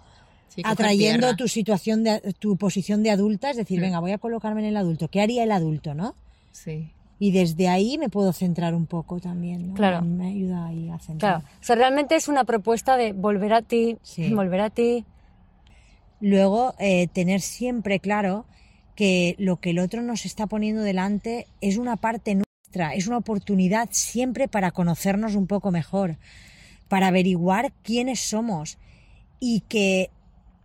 Sí, 0.49 0.62
atrayendo 0.63 1.36
tu 1.36 1.47
situación 1.47 2.03
de 2.03 2.19
tu 2.39 2.56
posición 2.58 3.01
de 3.03 3.10
adulta, 3.12 3.49
es 3.49 3.58
decir, 3.58 3.80
Mm. 3.80 3.82
venga, 3.82 3.99
voy 3.99 4.12
a 4.12 4.17
colocarme 4.19 4.62
en 4.62 4.67
el 4.67 4.77
adulto. 4.77 5.08
¿Qué 5.08 5.21
haría 5.21 5.43
el 5.43 5.51
adulto, 5.51 5.95
no? 5.95 6.13
Sí. 6.51 6.91
Y 7.19 7.32
desde 7.32 7.67
ahí 7.67 7.97
me 7.97 8.10
puedo 8.10 8.32
centrar 8.32 8.75
un 8.75 8.86
poco 8.86 9.19
también, 9.19 9.69
¿no? 9.69 9.73
Claro. 9.73 10.01
Me 10.03 10.27
ayuda 10.30 10.67
ahí 10.67 10.89
a 10.89 10.99
centrar. 10.99 11.41
Claro. 11.41 11.56
O 11.60 11.63
sea, 11.63 11.75
realmente 11.75 12.15
es 12.15 12.27
una 12.27 12.43
propuesta 12.43 12.95
de 12.95 13.13
volver 13.13 13.53
a 13.53 13.62
ti, 13.63 13.97
Sí. 14.03 14.32
volver 14.34 14.62
a 14.62 14.69
ti. 14.69 15.03
Luego, 16.19 16.73
eh, 16.80 17.08
tener 17.08 17.41
siempre 17.41 17.99
claro 17.99 18.45
que 18.95 19.36
lo 19.38 19.58
que 19.58 19.69
el 19.71 19.80
otro 19.80 20.01
nos 20.01 20.25
está 20.25 20.47
poniendo 20.47 20.82
delante 20.82 21.47
es 21.62 21.77
una 21.77 21.95
parte 21.97 22.36
nuestra, 22.36 22.95
es 22.95 23.08
una 23.08 23.17
oportunidad 23.17 23.89
siempre 23.91 24.47
para 24.47 24.71
conocernos 24.71 25.36
un 25.36 25.45
poco 25.47 25.71
mejor, 25.71 26.17
para 26.88 27.08
averiguar 27.08 27.71
quiénes 27.84 28.19
somos 28.19 28.77
y 29.39 29.62
que, 29.62 30.10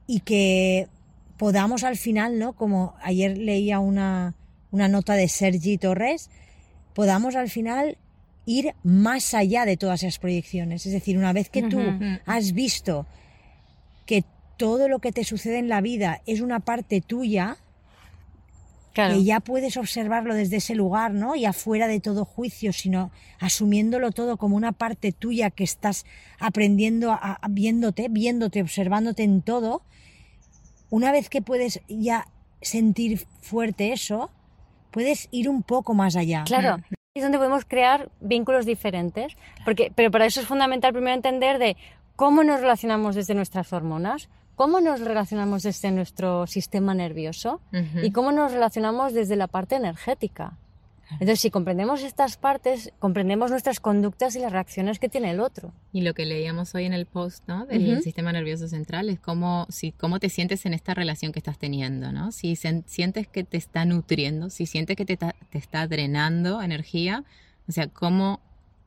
y 0.07 0.21
que 0.21 0.89
podamos 1.37 1.85
al 1.85 1.97
final, 1.97 2.39
¿no? 2.39 2.55
Como 2.55 2.95
ayer 3.03 3.37
leía 3.37 3.79
una, 3.81 4.35
una 4.71 4.89
nota 4.89 5.13
de 5.15 5.29
Sergi 5.29 5.77
Torres, 5.77 6.31
podamos 6.95 7.37
al 7.37 7.49
final 7.49 7.99
ir 8.47 8.75
más 8.83 9.35
allá 9.35 9.65
de 9.65 9.77
todas 9.77 10.03
esas 10.03 10.19
proyecciones. 10.19 10.87
Es 10.87 10.93
decir, 10.93 11.17
una 11.19 11.33
vez 11.33 11.49
que 11.49 11.63
tú 11.63 11.81
has 12.27 12.53
visto 12.53 13.07
que 14.07 14.25
todo 14.57 14.89
lo 14.89 14.99
que 14.99 15.13
te 15.13 15.25
sucede 15.25 15.59
en 15.59 15.69
la 15.69 15.81
vida 15.81 16.23
es 16.27 16.41
una 16.41 16.61
parte 16.61 17.01
tuya, 17.01 17.57
que 18.93 19.25
ya 19.25 19.41
puedes 19.41 19.79
observarlo 19.79 20.35
desde 20.35 20.57
ese 20.57 20.75
lugar, 20.75 21.15
¿no? 21.15 21.35
Y 21.35 21.47
afuera 21.47 21.89
de 21.89 21.99
todo 21.99 22.27
juicio, 22.27 22.75
sino 22.75 23.11
asumiéndolo 23.41 24.11
todo 24.11 24.37
como 24.37 24.55
una 24.55 24.73
parte 24.73 25.13
tuya 25.13 25.51
que 25.51 25.65
estás 25.65 26.05
aprendiendo, 26.39 27.11
a, 27.13 27.41
viéndote, 27.49 28.09
viéndote, 28.11 28.61
observándote 28.61 29.23
en 29.23 29.41
todo. 29.41 29.83
Una 30.91 31.11
vez 31.11 31.31
que 31.31 31.41
puedes 31.41 31.81
ya 31.89 32.29
sentir 32.61 33.27
fuerte 33.41 33.93
eso, 33.93 34.31
puedes 34.93 35.29
ir 35.33 35.49
un 35.49 35.63
poco 35.65 35.95
más 35.95 36.15
allá. 36.15 36.45
Claro. 36.45 36.77
Es 37.15 37.23
donde 37.23 37.39
podemos 37.39 37.65
crear 37.65 38.11
vínculos 38.21 38.65
diferentes, 38.65 39.37
porque, 39.65 39.93
pero 39.95 40.11
para 40.11 40.25
eso 40.27 40.41
es 40.41 40.47
fundamental 40.47 40.93
primero 40.93 41.15
entender 41.15 41.59
de 41.59 41.77
cómo 42.17 42.45
nos 42.45 42.61
relacionamos 42.61 43.15
desde 43.15 43.35
nuestras 43.35 43.73
hormonas, 43.73 44.29
cómo 44.55 44.81
nos 44.81 45.01
relacionamos 45.01 45.63
desde 45.63 45.91
nuestro 45.91 46.47
sistema 46.47 46.95
nervioso 46.95 47.61
y 48.03 48.13
cómo 48.13 48.33
nos 48.33 48.53
relacionamos 48.53 49.13
desde 49.13 49.37
la 49.37 49.49
parte 49.49 49.77
energética. 49.77 50.57
Entonces, 51.13 51.41
si 51.41 51.51
comprendemos 51.51 52.03
estas 52.03 52.37
partes, 52.37 52.93
comprendemos 52.99 53.51
nuestras 53.51 53.81
conductas 53.81 54.37
y 54.37 54.41
las 54.41 54.53
reacciones 54.53 54.99
que 54.99 55.09
tiene 55.09 55.31
el 55.31 55.41
otro. 55.41 55.73
Y 55.93 56.03
lo 56.03 56.15
que 56.15 56.27
leíamos 56.27 56.75
hoy 56.75 56.85
en 56.85 56.93
el 56.93 57.07
post 57.07 57.47
¿no? 57.47 57.67
del 57.67 58.03
sistema 58.03 58.33
nervioso 58.33 58.69
central 58.69 59.09
es 59.09 59.21
cómo, 59.21 59.67
si, 59.69 59.93
cómo 59.93 60.19
te 60.19 60.29
sientes 60.29 60.67
en 60.67 60.75
esta 60.75 60.95
relación 60.95 61.33
que 61.33 61.39
estás 61.39 61.59
teniendo, 61.59 62.13
¿no? 62.13 62.33
Si 62.33 62.57
sientes 62.57 63.29
que 63.29 63.45
te 63.45 63.57
está 63.57 63.85
nutriendo, 63.85 64.51
si 64.51 64.67
sientes 64.67 64.97
que 64.97 65.05
te, 65.05 65.17
te 65.17 65.59
está 65.59 65.87
drenando 65.87 66.63
energía, 66.63 67.25
o 67.69 67.73
sea, 67.73 67.89
cómo 67.89 68.41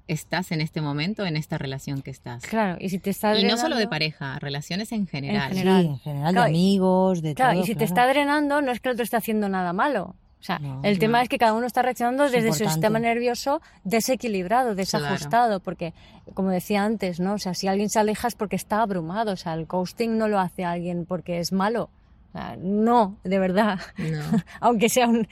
estás 0.08 0.52
en 0.52 0.62
este 0.62 0.82
momento, 0.82 1.26
en 1.26 1.38
esta 1.38 1.58
relación 1.58 2.02
que 2.02 2.12
estás. 2.12 2.44
Claro, 2.46 2.78
y 2.80 2.90
si 2.90 3.00
te 3.00 3.10
está 3.10 3.30
drenando... 3.30 3.54
Y 3.54 3.56
no 3.56 3.62
solo 3.62 3.76
de 3.76 3.88
pareja, 3.88 4.38
relaciones 4.40 4.92
en 4.92 5.08
general. 5.08 5.52
En 5.52 5.58
general, 5.58 5.86
en 5.86 6.00
general 6.00 6.36
de 6.36 6.42
amigos, 6.42 7.22
de 7.22 7.34
claro, 7.34 7.54
todo. 7.54 7.64
Y 7.64 7.66
si 7.66 7.76
te 7.76 7.86
está 7.86 8.08
drenando, 8.08 8.62
no 8.62 8.72
es 8.72 8.80
que 8.80 8.90
el 8.90 8.94
otro 8.94 9.04
esté 9.04 9.18
haciendo 9.18 9.50
nada 9.50 9.74
malo. 9.74 10.16
O 10.40 10.44
sea, 10.46 10.62
el 10.84 11.00
tema 11.00 11.24
es 11.24 11.30
que 11.30 11.40
cada 11.40 11.54
uno 11.54 11.66
está 11.66 11.82
reaccionando 11.82 12.30
desde 12.30 12.54
su 12.54 12.66
sistema 12.66 13.00
nervioso 13.00 13.62
desequilibrado, 13.84 14.76
desajustado, 14.76 15.60
porque, 15.60 15.94
como 16.36 16.52
decía 16.52 16.84
antes, 16.84 17.20
¿no? 17.20 17.34
O 17.34 17.38
sea, 17.40 17.56
si 17.56 17.68
alguien 17.68 17.90
se 17.90 17.98
aleja 17.98 18.28
es 18.28 18.36
porque 18.36 18.56
está 18.56 18.82
abrumado. 18.82 19.32
O 19.32 19.38
sea, 19.38 19.54
el 19.56 19.66
ghosting 19.66 20.18
no 20.18 20.28
lo 20.28 20.40
hace 20.40 20.64
alguien 20.64 21.06
porque 21.06 21.40
es 21.40 21.52
malo 21.52 21.90
no, 22.58 23.18
de 23.24 23.40
verdad. 23.40 23.80
Aunque 24.60 24.90
sea 24.90 25.08
un, 25.08 25.28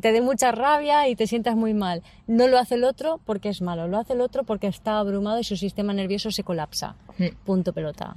te 0.00 0.12
dé 0.12 0.20
mucha 0.20 0.52
rabia 0.52 1.08
y 1.08 1.16
te 1.16 1.26
sientas 1.26 1.56
muy 1.56 1.74
mal. 1.74 2.02
No 2.26 2.48
lo 2.48 2.58
hace 2.58 2.76
el 2.76 2.84
otro 2.84 3.20
porque 3.24 3.48
es 3.48 3.60
malo, 3.60 3.88
lo 3.88 3.98
hace 3.98 4.12
el 4.12 4.20
otro 4.20 4.44
porque 4.44 4.66
está 4.66 4.98
abrumado 4.98 5.40
y 5.40 5.44
su 5.44 5.56
sistema 5.56 5.92
nervioso 5.92 6.30
se 6.30 6.44
colapsa. 6.44 6.96
Punto 7.44 7.72
pelota. 7.72 8.16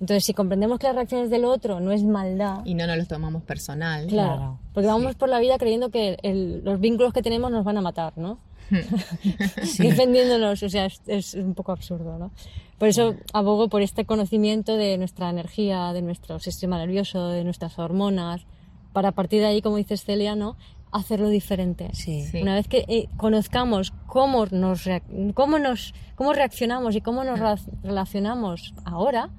Entonces, 0.00 0.24
si 0.24 0.34
comprendemos 0.34 0.78
que 0.78 0.86
las 0.86 0.96
reacciones 0.96 1.30
del 1.30 1.44
otro 1.44 1.80
no 1.80 1.92
es 1.92 2.02
maldad. 2.02 2.60
Y 2.64 2.74
no 2.74 2.86
nos 2.86 2.96
los 2.96 3.08
tomamos 3.08 3.42
personal. 3.42 4.06
Claro. 4.06 4.58
Porque 4.72 4.86
vamos 4.86 5.14
por 5.14 5.28
la 5.28 5.38
vida 5.38 5.56
creyendo 5.56 5.90
que 5.90 6.18
los 6.64 6.80
vínculos 6.80 7.12
que 7.12 7.22
tenemos 7.22 7.50
nos 7.50 7.64
van 7.64 7.78
a 7.78 7.80
matar, 7.80 8.12
¿no? 8.16 8.38
Defendiéndonos, 9.78 10.62
o 10.62 10.68
sea, 10.68 10.86
es, 10.86 11.00
es, 11.06 11.34
un 11.34 11.54
poco 11.54 11.72
absurdo, 11.72 12.18
¿no? 12.18 12.32
Por 12.78 12.88
eso 12.88 13.14
abogo 13.32 13.68
por 13.68 13.82
este 13.82 14.04
conocimiento 14.04 14.76
de 14.76 14.98
nuestra 14.98 15.30
energía, 15.30 15.92
de 15.92 16.02
nuestro 16.02 16.38
sistema 16.38 16.78
nervioso, 16.78 17.28
de 17.28 17.44
nuestras 17.44 17.78
hormonas, 17.78 18.46
para 18.92 19.10
a 19.10 19.12
partir 19.12 19.40
de 19.40 19.46
ahí, 19.46 19.62
como 19.62 19.76
dices 19.76 20.04
Celia, 20.04 20.34
¿no? 20.34 20.56
hacerlo 20.94 21.28
diferente. 21.28 21.90
Sí. 21.92 22.24
Una 22.40 22.54
vez 22.54 22.68
que 22.68 22.84
eh, 22.88 23.08
conozcamos 23.16 23.92
cómo 24.06 24.46
nos, 24.46 24.88
cómo 25.34 25.58
nos 25.58 25.92
cómo 26.14 26.32
reaccionamos 26.32 26.94
y 26.94 27.00
cómo 27.00 27.24
nos 27.24 27.40
relacionamos 27.82 28.74
ahora 28.84 29.30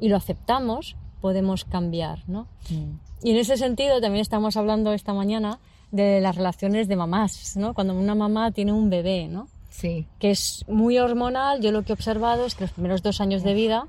y 0.00 0.08
lo 0.08 0.16
aceptamos, 0.16 0.96
podemos 1.20 1.64
cambiar, 1.64 2.20
¿no? 2.28 2.46
Mm. 2.70 2.98
Y 3.22 3.30
en 3.30 3.36
ese 3.36 3.56
sentido 3.56 4.00
también 4.00 4.22
estamos 4.22 4.56
hablando 4.56 4.92
esta 4.92 5.12
mañana 5.12 5.58
de 5.90 6.20
las 6.20 6.36
relaciones 6.36 6.88
de 6.88 6.96
mamás, 6.96 7.56
¿no? 7.56 7.74
Cuando 7.74 7.94
una 7.94 8.14
mamá 8.14 8.50
tiene 8.52 8.72
un 8.72 8.90
bebé, 8.90 9.28
¿no? 9.28 9.48
Sí. 9.68 10.06
Que 10.18 10.30
es 10.30 10.64
muy 10.68 10.98
hormonal. 10.98 11.60
Yo 11.60 11.72
lo 11.72 11.82
que 11.82 11.92
he 11.92 11.94
observado 11.94 12.46
es 12.46 12.54
que 12.54 12.64
los 12.64 12.72
primeros 12.72 13.02
dos 13.02 13.20
años 13.20 13.42
de 13.42 13.54
vida, 13.54 13.86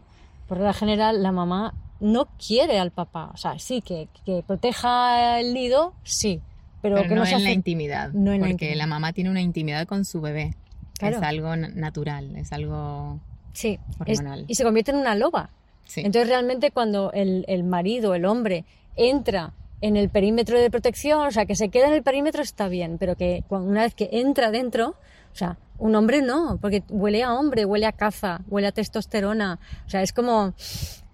por 0.47 0.57
regla 0.57 0.73
general, 0.73 1.23
la 1.23 1.31
mamá 1.31 1.73
no 1.99 2.27
quiere 2.45 2.79
al 2.79 2.91
papá. 2.91 3.31
O 3.33 3.37
sea, 3.37 3.57
sí, 3.59 3.81
que, 3.81 4.09
que 4.25 4.43
proteja 4.45 5.39
el 5.39 5.53
nido, 5.53 5.93
sí. 6.03 6.41
Pero, 6.81 7.01
que 7.03 7.09
no, 7.09 7.23
no 7.23 7.25
en 7.25 7.43
la 7.43 7.51
intimidad. 7.51 8.11
No 8.11 8.33
en 8.33 8.41
porque 8.41 8.75
la, 8.75 8.87
mamá 8.87 9.13
tiene 9.13 9.29
una 9.29 9.41
intimidad 9.41 9.85
con 9.85 10.03
su 10.03 10.19
bebé. 10.19 10.55
Es 10.99 11.17
algo 11.17 11.55
natural, 11.55 12.35
es 12.35 12.51
algo 12.51 13.19
sí, 13.53 13.79
hormonal. 13.99 14.45
y 14.47 14.55
se 14.55 14.63
convierte 14.63 14.91
en 14.91 14.97
una 14.97 15.15
loba. 15.15 15.49
Entonces 15.97 16.27
realmente 16.27 16.71
cuando 16.71 17.11
el, 17.13 17.45
el 17.47 17.63
marido, 17.63 18.15
el 18.15 18.25
hombre, 18.25 18.65
entra 18.95 19.53
en 19.81 19.97
el 19.97 20.09
perímetro 20.09 20.59
de 20.59 20.69
protección, 20.69 21.25
o 21.25 21.31
sea, 21.31 21.45
que 21.45 21.55
se 21.55 21.69
queda 21.69 21.87
en 21.87 21.93
el 21.93 22.03
perímetro 22.03 22.41
está 22.41 22.67
bien, 22.67 22.97
pero 22.99 23.15
que 23.15 23.43
una 23.49 23.81
vez 23.83 23.95
que 23.95 24.09
entra 24.11 24.51
dentro, 24.51 24.89
o 25.33 25.35
sea, 25.35 25.57
un 25.79 25.95
hombre 25.95 26.21
no, 26.21 26.59
porque 26.61 26.83
huele 26.89 27.23
a 27.23 27.33
hombre, 27.33 27.65
huele 27.65 27.87
a 27.87 27.91
caza, 27.91 28.41
huele 28.47 28.67
a 28.67 28.71
testosterona, 28.71 29.59
o 29.87 29.89
sea, 29.89 30.03
es 30.03 30.13
como 30.13 30.53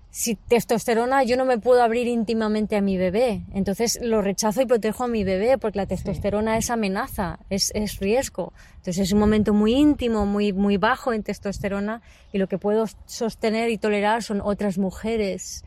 si 0.09 0.35
testosterona 0.35 1.23
yo 1.23 1.37
no 1.37 1.45
me 1.45 1.57
puedo 1.57 1.83
abrir 1.83 2.07
íntimamente 2.07 2.75
a 2.75 2.81
mi 2.81 2.97
bebé, 2.97 3.43
entonces 3.53 3.99
lo 4.01 4.21
rechazo 4.21 4.61
y 4.61 4.65
protejo 4.65 5.03
a 5.03 5.07
mi 5.07 5.23
bebé 5.23 5.57
porque 5.57 5.79
la 5.79 5.85
testosterona 5.85 6.57
es 6.57 6.69
amenaza, 6.69 7.39
es, 7.49 7.71
es, 7.75 7.99
riesgo. 7.99 8.53
Entonces 8.77 8.99
es 8.99 9.11
un 9.11 9.19
momento 9.19 9.53
muy 9.53 9.73
íntimo, 9.73 10.25
muy, 10.25 10.53
muy 10.53 10.77
bajo 10.77 11.13
en 11.13 11.23
testosterona 11.23 12.01
y 12.31 12.37
lo 12.37 12.47
que 12.47 12.57
puedo 12.57 12.85
sostener 13.05 13.69
y 13.69 13.77
tolerar 13.77 14.23
son 14.23 14.41
otras 14.41 14.77
mujeres 14.77 15.63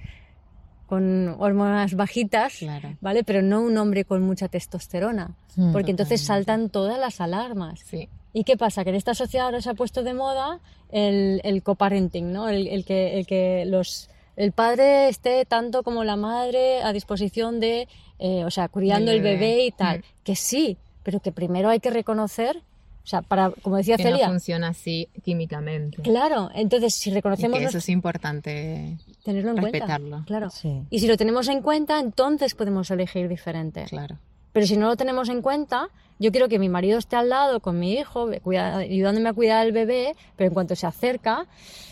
con 0.90 1.37
hormonas 1.38 1.94
bajitas, 1.94 2.66
¿vale? 3.00 3.22
Pero 3.22 3.42
no 3.42 3.61
un 3.61 3.79
hombre 3.79 4.05
con 4.05 4.22
mucha 4.22 4.48
testosterona, 4.48 5.37
porque 5.72 5.92
entonces 5.92 6.20
saltan 6.20 6.68
todas 6.68 6.98
las 6.98 7.20
alarmas. 7.20 7.79
Sí. 7.85 8.09
¿Y 8.33 8.42
qué 8.42 8.57
pasa? 8.57 8.83
Que 8.83 8.90
en 8.90 8.96
esta 8.96 9.14
sociedad 9.14 9.46
ahora 9.46 9.61
se 9.61 9.70
ha 9.70 9.74
puesto 9.74 10.03
de 10.03 10.14
moda 10.14 10.59
el, 10.90 11.40
el 11.44 11.62
coparenting, 11.62 12.33
¿no? 12.33 12.48
El, 12.48 12.85
que, 12.85 13.16
el 13.16 13.24
que 13.24 13.64
los, 13.66 14.11
el 14.40 14.53
padre 14.53 15.09
esté 15.09 15.44
tanto 15.44 15.83
como 15.83 16.03
la 16.03 16.16
madre 16.16 16.83
a 16.83 16.92
disposición 16.92 17.61
de, 17.61 17.88
eh, 18.18 18.44
o 18.44 18.50
sea, 18.50 18.68
criando 18.68 19.11
el 19.11 19.20
bebé 19.20 19.66
y 19.66 19.70
tal. 19.70 19.98
Mm. 19.98 20.03
Que 20.24 20.35
sí, 20.35 20.79
pero 21.03 21.20
que 21.20 21.31
primero 21.31 21.68
hay 21.68 21.81
que 21.81 21.90
reconocer 21.90 22.62
o 23.03 23.07
sea, 23.07 23.22
para, 23.22 23.50
como 23.50 23.76
decía 23.76 23.96
que 23.96 24.05
Celia. 24.05 24.26
No 24.26 24.33
funciona 24.35 24.68
así 24.68 25.09
químicamente. 25.24 26.03
Claro, 26.03 26.50
entonces 26.55 26.94
si 26.94 27.11
reconocemos. 27.11 27.61
Y 27.61 27.64
eso 27.64 27.79
es 27.79 27.88
importante. 27.88 28.98
Tenerlo 29.24 29.50
en 29.50 29.57
respetarlo. 29.57 30.11
cuenta. 30.11 30.26
Claro. 30.26 30.48
Y 30.90 31.00
si 31.00 31.07
lo 31.07 31.16
tenemos 31.16 31.48
en 31.48 31.62
cuenta, 31.62 31.98
entonces 31.98 32.55
podemos 32.55 32.90
elegir 32.90 33.29
diferente. 33.29 33.85
Claro. 33.88 34.18
Pero 34.53 34.66
si 34.66 34.76
no 34.76 34.87
lo 34.87 34.96
tenemos 34.96 35.29
en 35.29 35.42
cuenta, 35.42 35.88
yo 36.20 36.30
quiero 36.30 36.48
que 36.48 36.59
mi 36.59 36.68
marido 36.68 36.98
esté 36.98 37.16
al 37.16 37.30
lado 37.30 37.61
con 37.61 37.78
mi 37.78 37.94
hijo, 37.94 38.30
ayudándome 38.46 39.30
a 39.30 39.33
cuidar 39.33 39.62
al 39.62 39.72
bebé, 39.72 40.14
pero 40.37 40.48
en 40.48 40.54
cuanto 40.54 40.76
se 40.76 40.87
acerca, 40.87 41.46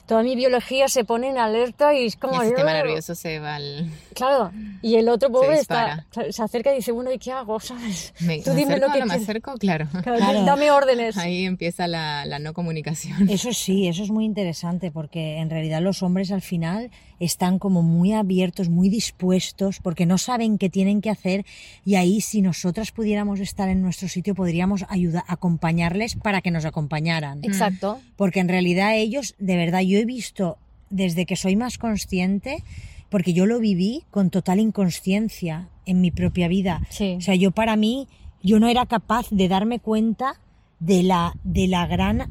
toda 0.07 0.23
mi 0.23 0.37
biología 0.37 0.89
se 0.89 1.05
pone 1.05 1.29
en 1.29 1.39
alerta 1.39 1.95
y 1.95 2.07
es 2.07 2.17
como... 2.17 2.41
el 2.41 2.49
sistema 2.49 2.73
nervioso 2.73 3.15
se 3.15 3.39
va 3.39 3.57
al... 3.57 3.91
Claro, 4.15 4.53
y 4.83 4.97
el 4.97 5.09
otro 5.09 5.31
pobre 5.31 5.59
está, 5.59 6.07
se 6.31 6.43
acerca 6.43 6.73
y 6.73 6.77
dice, 6.77 6.93
bueno, 6.93 7.11
¿y 7.11 7.19
qué 7.19 7.33
hago? 7.33 7.59
¿Sabes? 7.61 8.13
Me, 8.21 8.43
Tú 8.43 8.53
dime 8.53 8.79
lo 8.79 8.93
que 8.93 9.01
no 9.01 9.07
me 9.07 9.15
acerco, 9.15 9.55
claro. 9.55 9.89
Dame 9.93 10.71
órdenes. 10.71 11.17
Ahí 11.17 11.45
empieza 11.45 11.87
la, 11.87 12.27
la 12.27 12.39
no 12.39 12.53
comunicación. 12.53 13.29
Eso 13.31 13.53
sí, 13.53 13.89
eso 13.89 14.03
es 14.03 14.11
muy 14.11 14.25
interesante 14.25 14.91
porque 14.91 15.39
en 15.39 15.51
realidad 15.51 15.81
los 15.81 16.03
hombres 16.03 16.33
al 16.33 16.43
final 16.43 16.91
están 17.21 17.59
como 17.59 17.83
muy 17.83 18.13
abiertos, 18.13 18.69
muy 18.69 18.89
dispuestos, 18.89 19.81
porque 19.81 20.07
no 20.07 20.19
saben 20.19 20.59
qué 20.59 20.71
tienen 20.71 21.01
que 21.01 21.11
hacer 21.11 21.45
y 21.85 21.97
ahí 21.97 22.21
si 22.21 22.43
nosotras 22.43 22.93
pudiéramos 22.93 23.41
estar 23.41 23.69
en 23.69 23.83
nuestro 23.83 24.09
sitio 24.19 24.35
podríamos 24.35 24.85
ayudar, 24.89 25.25
acompañarles 25.27 26.17
para 26.17 26.41
que 26.41 26.51
nos 26.51 26.65
acompañaran. 26.65 27.41
Exacto. 27.43 28.01
Porque 28.17 28.41
en 28.41 28.49
realidad 28.49 28.97
ellos, 28.97 29.35
de 29.39 29.57
verdad, 29.57 29.81
yo 29.81 29.99
he 29.99 30.05
visto 30.05 30.59
desde 30.91 31.27
que 31.27 31.37
soy 31.37 31.57
más 31.57 31.79
consciente, 31.79 32.63
porque 33.11 33.33
yo 33.33 33.47
lo 33.47 33.59
viví 33.59 34.05
con 34.11 34.31
total 34.31 34.61
inconsciencia 34.61 35.69
en 35.87 36.01
mi 36.01 36.11
propia 36.11 36.49
vida. 36.49 36.83
O 36.91 37.21
sea, 37.21 37.35
yo 37.35 37.51
para 37.53 37.77
mí, 37.77 38.09
yo 38.43 38.59
no 38.61 38.69
era 38.69 38.87
capaz 38.87 39.29
de 39.31 39.49
darme 39.49 39.79
cuenta 39.79 40.41
de 40.81 41.03
la, 41.03 41.35
de 41.45 41.69
la 41.69 41.87
gran, 41.87 42.31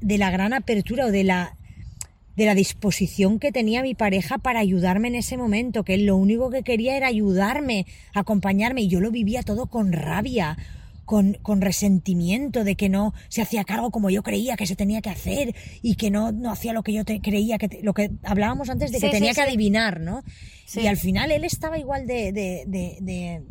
de 0.00 0.18
la 0.18 0.30
gran 0.30 0.52
apertura 0.52 1.06
o 1.06 1.10
de 1.10 1.24
la, 1.24 1.56
de 2.38 2.46
la 2.46 2.54
disposición 2.54 3.40
que 3.40 3.52
tenía 3.52 3.82
mi 3.82 3.94
pareja 3.94 4.38
para 4.38 4.60
ayudarme 4.60 5.08
en 5.08 5.16
ese 5.16 5.36
momento, 5.36 5.82
que 5.82 5.94
él 5.94 6.06
lo 6.06 6.16
único 6.16 6.50
que 6.50 6.62
quería 6.62 6.96
era 6.96 7.08
ayudarme, 7.08 7.84
acompañarme, 8.14 8.82
y 8.82 8.88
yo 8.88 9.00
lo 9.00 9.10
vivía 9.10 9.42
todo 9.42 9.66
con 9.66 9.92
rabia, 9.92 10.56
con, 11.08 11.32
con, 11.40 11.62
resentimiento 11.62 12.64
de 12.64 12.76
que 12.76 12.90
no 12.90 13.14
se 13.28 13.40
hacía 13.40 13.64
cargo 13.64 13.90
como 13.90 14.10
yo 14.10 14.22
creía 14.22 14.56
que 14.56 14.66
se 14.66 14.76
tenía 14.76 15.00
que 15.00 15.08
hacer 15.08 15.54
y 15.80 15.94
que 15.96 16.10
no, 16.10 16.32
no 16.32 16.50
hacía 16.52 16.74
lo 16.74 16.82
que 16.82 16.92
yo 16.92 17.04
te, 17.06 17.20
creía 17.22 17.56
que 17.56 17.80
lo 17.82 17.94
que 17.94 18.10
hablábamos 18.22 18.68
antes 18.68 18.92
de 18.92 19.00
que 19.00 19.06
Sí, 19.06 19.12
tenía 19.12 19.32
sí, 19.32 19.40
que 19.40 19.42
sí. 19.46 19.48
adivinar, 19.48 20.00
¿no? 20.00 20.22
Y 20.76 20.86
al 20.86 20.98
final 20.98 21.32
él 21.32 21.44
estaba 21.44 21.78
igual 21.78 22.06
de, 22.06 22.30
de, 22.32 22.64
de, 22.66 22.98
de- 23.00 23.42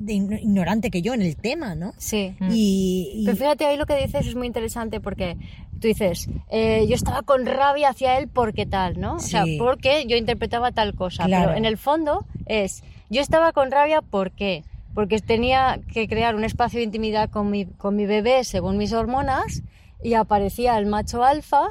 de 0.00 0.14
ignorante 0.14 0.90
que 0.90 1.02
yo 1.02 1.12
en 1.14 1.20
el 1.20 1.36
tema, 1.36 1.74
¿no? 1.74 1.92
Sí. 1.98 2.34
Y, 2.50 3.10
y- 3.14 3.24
Pero 3.26 3.36
fíjate, 3.36 3.66
ahí 3.66 3.76
lo 3.76 3.84
que 3.86 3.96
dices 3.96 4.26
es 4.26 4.34
muy 4.34 4.46
interesante 4.46 4.98
porque 4.98 5.36
tú 5.78 5.88
dices, 5.88 6.28
eh, 6.50 6.86
yo 6.88 6.94
estaba 6.94 7.20
con 7.22 7.44
rabia 7.46 7.90
hacia 7.90 8.18
él 8.18 8.26
porque 8.26 8.64
tal, 8.66 8.98
¿no? 8.98 9.16
O 9.16 9.20
sea, 9.20 9.44
porque 9.58 10.06
yo 10.08 10.16
interpretaba 10.16 10.72
tal 10.72 10.94
cosa. 10.94 11.26
Claro. 11.26 11.48
Pero 11.48 11.58
en 11.58 11.66
el 11.66 11.76
fondo 11.76 12.24
es, 12.46 12.82
yo 13.10 13.20
estaba 13.20 13.52
con 13.52 13.70
rabia 13.70 14.00
porque 14.00 14.64
porque 14.94 15.20
tenía 15.20 15.80
que 15.92 16.08
crear 16.08 16.34
un 16.34 16.44
espacio 16.44 16.78
de 16.78 16.84
intimidad 16.84 17.30
con 17.30 17.50
mi, 17.50 17.66
con 17.66 17.96
mi 17.96 18.06
bebé 18.06 18.44
según 18.44 18.76
mis 18.76 18.92
hormonas 18.92 19.62
y 20.02 20.14
aparecía 20.14 20.78
el 20.78 20.86
macho 20.86 21.24
alfa 21.24 21.70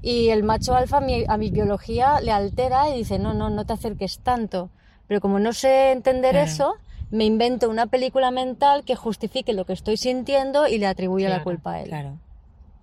y 0.00 0.28
el 0.28 0.42
macho 0.42 0.74
alfa 0.74 0.98
a 0.98 1.00
mi, 1.00 1.24
a 1.28 1.36
mi 1.36 1.50
biología 1.50 2.20
le 2.20 2.32
altera 2.32 2.88
y 2.88 2.98
dice, 2.98 3.18
no, 3.18 3.34
no, 3.34 3.50
no 3.50 3.64
te 3.64 3.72
acerques 3.72 4.18
tanto. 4.18 4.70
Pero 5.06 5.20
como 5.20 5.38
no 5.38 5.52
sé 5.52 5.92
entender 5.92 6.32
Claro. 6.32 6.46
eso, 6.50 6.74
me 7.10 7.24
invento 7.24 7.68
una 7.68 7.86
película 7.86 8.30
mental 8.30 8.84
que 8.84 8.96
justifique 8.96 9.52
lo 9.52 9.64
que 9.64 9.74
estoy 9.74 9.96
sintiendo 9.96 10.66
y 10.66 10.78
le 10.78 10.86
atribuyo 10.86 11.28
la 11.28 11.42
culpa 11.42 11.74
a 11.74 11.80
él. 11.82 11.88
claro. 11.88 12.18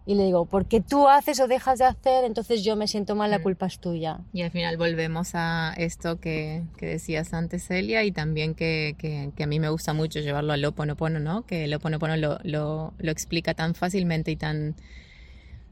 Y 0.10 0.15
le 0.15 0.24
digo, 0.24 0.45
porque 0.48 0.82
tú 0.82 1.08
haces 1.08 1.39
o 1.39 1.48
dejas 1.48 1.78
de 1.78 1.86
hacer, 1.86 2.24
entonces 2.26 2.63
yo 2.63 2.76
me 2.76 2.88
siento 2.88 3.13
mal, 3.15 3.30
la 3.30 3.38
Mm. 3.38 3.43
culpa 3.43 3.67
es 3.67 3.78
tuya. 3.78 4.22
Y 4.34 4.41
al 4.41 4.50
final 4.50 4.76
volvemos 4.76 5.36
a 5.36 5.76
esto 5.78 6.19
que, 6.19 6.63
que 6.78 6.88
decías 6.88 7.32
antes, 7.36 7.67
Celia, 7.67 8.04
y 8.04 8.12
también 8.12 8.56
que, 8.56 8.95
que- 8.98 9.30
que 9.36 9.43
a 9.43 9.45
mí 9.45 9.60
me 9.60 9.69
gusta 9.69 9.93
mucho 9.93 10.19
llevarlo 10.19 10.52
al 10.54 10.65
Oponopono, 10.65 11.19
¿no? 11.19 11.45
Que 11.45 11.65
el 11.65 11.74
Oponopono 11.76 12.17
lo, 12.17 12.39
lo, 12.41 12.93
lo 12.98 13.12
explica 13.12 13.54
tan 13.54 13.76
fácilmente 13.76 14.32
y 14.32 14.36
tan, 14.36 14.74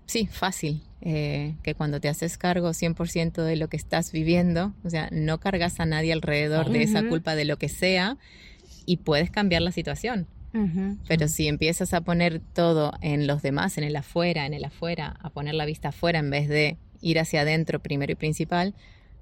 sí, 0.06 0.28
fácil, 0.28 0.84
eh, 1.02 1.56
que 1.64 1.74
cuando 1.74 2.00
te 2.00 2.08
haces 2.08 2.38
cargo 2.38 2.74
100% 2.76 3.42
de 3.44 3.56
lo 3.56 3.70
que 3.70 3.78
estás 3.78 4.12
viviendo, 4.12 4.74
o 4.84 4.90
sea, 4.92 5.10
no 5.12 5.40
cargas 5.40 5.80
a 5.80 5.88
nadie 5.88 6.14
alrededor 6.14 6.70
de 6.70 6.84
esa 6.84 7.02
culpa 7.10 7.34
de 7.34 7.46
lo 7.46 7.58
que 7.58 7.70
sea 7.70 8.18
y 8.86 8.98
puedes 8.98 9.32
cambiar 9.32 9.64
la 9.64 9.72
situación. 9.72 10.28
Pero 11.08 11.28
si 11.28 11.48
empiezas 11.48 11.94
a 11.94 12.02
poner 12.02 12.40
todo 12.54 12.94
en 13.02 13.28
los 13.28 13.42
demás, 13.42 13.78
en 13.78 13.84
el 13.84 13.96
afuera, 13.96 14.46
en 14.46 14.54
el 14.54 14.66
afuera, 14.66 15.18
a 15.22 15.30
poner 15.30 15.56
la 15.56 15.66
vista 15.66 15.90
afuera 15.90 16.20
en 16.20 16.30
vez 16.30 16.48
de 16.50 16.78
ir 17.02 17.20
hacia 17.20 17.42
adentro 17.42 17.80
primero 17.80 18.12
y 18.12 18.16
principal, 18.16 18.74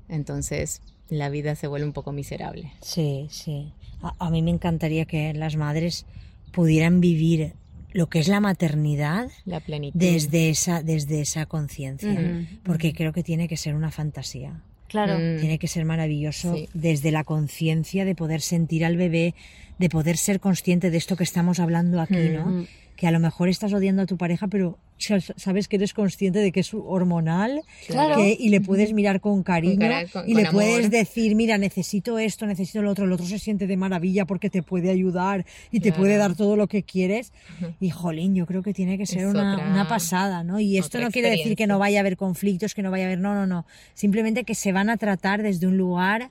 entonces 0.10 0.82
la 1.10 1.30
vida 1.30 1.56
se 1.56 1.68
vuelve 1.68 1.86
un 1.86 1.94
poco 1.94 2.12
miserable. 2.12 2.72
Sí, 2.82 3.28
sí. 3.30 3.74
A, 4.02 4.14
a 4.20 4.30
mí 4.30 4.42
me 4.42 4.52
encantaría 4.52 5.06
que 5.06 5.34
las 5.34 5.56
madres 5.56 6.06
pudieran 6.52 7.02
vivir 7.02 7.54
lo 7.92 8.08
que 8.08 8.20
es 8.20 8.28
la 8.28 8.42
maternidad 8.42 9.30
La 9.46 9.62
plenitud. 9.62 9.98
desde 9.98 10.50
esa, 10.50 10.84
desde 10.84 11.22
esa 11.22 11.46
conciencia, 11.46 12.46
porque 12.64 12.94
creo 12.94 13.14
que 13.14 13.24
tiene 13.24 13.48
que 13.48 13.56
ser 13.56 13.74
una 13.74 13.90
fantasía. 13.90 14.62
Claro. 14.88 15.18
Mm. 15.18 15.40
Tiene 15.40 15.60
que 15.60 15.68
ser 15.68 15.86
maravilloso 15.86 16.56
Sí. 16.56 16.70
desde 16.74 17.12
la 17.12 17.24
conciencia 17.24 18.06
de 18.06 18.16
poder 18.16 18.42
sentir 18.42 18.86
al 18.86 18.98
bebé, 18.98 19.34
de 19.80 19.90
poder 19.90 20.18
ser 20.18 20.40
consciente 20.40 20.92
de 20.92 20.98
esto 20.98 21.16
que 21.16 21.24
estamos 21.24 21.60
hablando 21.60 22.00
aquí, 22.02 22.30
¿no? 22.30 22.46
Mm. 22.46 22.68
Que 22.96 23.08
a 23.08 23.12
lo 23.12 23.20
mejor 23.20 23.50
estás 23.50 23.74
odiando 23.74 24.04
a 24.04 24.06
tu 24.06 24.18
pareja, 24.18 24.48
pero 24.48 24.78
sabes 24.98 25.68
que 25.68 25.76
eres 25.76 25.94
consciente 25.94 26.40
de 26.40 26.52
que 26.52 26.62
es 26.62 26.74
hormonal 26.74 27.62
Claro. 27.88 28.16
que- 28.16 28.36
y 28.40 28.50
le 28.50 28.62
puedes 28.62 28.94
mirar 28.94 29.20
con 29.20 29.44
cariño 29.44 29.76
con- 30.12 30.30
y 30.30 30.34
con 30.34 30.44
le 30.44 30.50
puedes 30.52 30.90
decir, 30.90 31.36
mira, 31.36 31.58
necesito 31.58 32.18
esto, 32.18 32.46
necesito 32.46 32.82
lo 32.82 32.92
otro, 32.92 33.06
el 33.06 33.12
otro 33.12 33.26
se 33.26 33.38
siente 33.40 33.68
de 33.68 33.78
maravilla 33.78 34.26
porque 34.26 34.50
te 34.50 34.64
puede 34.64 34.90
ayudar 34.90 35.46
y 35.72 35.80
te 35.82 35.92
puede 35.92 36.18
dar 36.18 36.36
todo 36.36 36.56
lo 36.56 36.68
que 36.68 36.84
quieres. 36.84 37.34
Y 37.80 37.90
jolín, 37.90 38.36
yo 38.36 38.46
creo 38.46 38.64
que 38.64 38.74
tiene 38.74 38.98
que 38.98 39.06
ser 39.06 39.20
Es 39.20 39.26
una, 39.28 39.54
otra- 39.54 39.70
una 39.70 39.88
pasada, 39.88 40.44
¿no? 40.44 40.60
Y 40.60 40.78
esto 40.78 41.00
no 41.00 41.12
quiere 41.12 41.30
decir 41.32 41.56
que 41.56 41.68
no 41.68 41.78
vaya 41.80 42.00
a 42.00 42.02
haber 42.02 42.18
conflictos, 42.18 42.74
que 42.74 42.82
no 42.82 42.90
vaya 42.92 43.04
a 43.04 43.08
haber, 43.08 43.20
no, 43.20 43.34
no, 43.36 43.46
no. 43.46 43.66
Simplemente 43.94 44.44
que 44.44 44.56
se 44.56 44.72
van 44.72 44.90
a 44.90 44.98
tratar 44.98 45.44
desde 45.44 45.68
un 45.68 45.78
lugar 45.78 46.30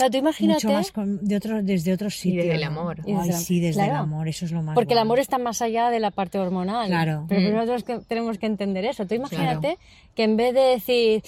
Claro, 0.00 0.10
tú 0.12 0.18
imagínate, 0.18 0.66
mucho 0.66 0.76
más 0.76 0.92
con- 0.92 1.24
de 1.26 1.36
otro, 1.36 1.62
desde 1.62 1.92
otros 1.92 2.14
Y 2.16 2.18
sitios. 2.18 2.44
desde 2.44 2.56
el 2.56 2.60
¿no? 2.72 2.80
amor. 2.80 3.02
Desde 3.04 3.32
sí, 3.34 3.60
desde 3.60 3.84
el 3.84 3.90
amor, 3.90 4.28
eso 4.28 4.44
es 4.44 4.52
lo 4.52 4.62
más 4.62 4.74
porque 4.74 4.94
el 4.94 4.98
amor 4.98 5.18
está 5.18 5.38
más 5.38 5.62
allá 5.62 5.90
de 5.90 6.00
la 6.00 6.10
parte 6.10 6.38
hormonal. 6.38 6.88
Claro. 6.88 7.24
Pero 7.28 7.40
Mm. 7.64 7.82
que, 7.82 7.98
tenemos 8.08 8.38
que 8.38 8.46
entender 8.46 8.84
eso. 8.84 9.06
Tú 9.06 9.14
imagínate 9.14 9.78
que 10.14 10.24
en 10.24 10.36
vez 10.36 10.54
de 10.54 10.60
decir, 10.60 11.22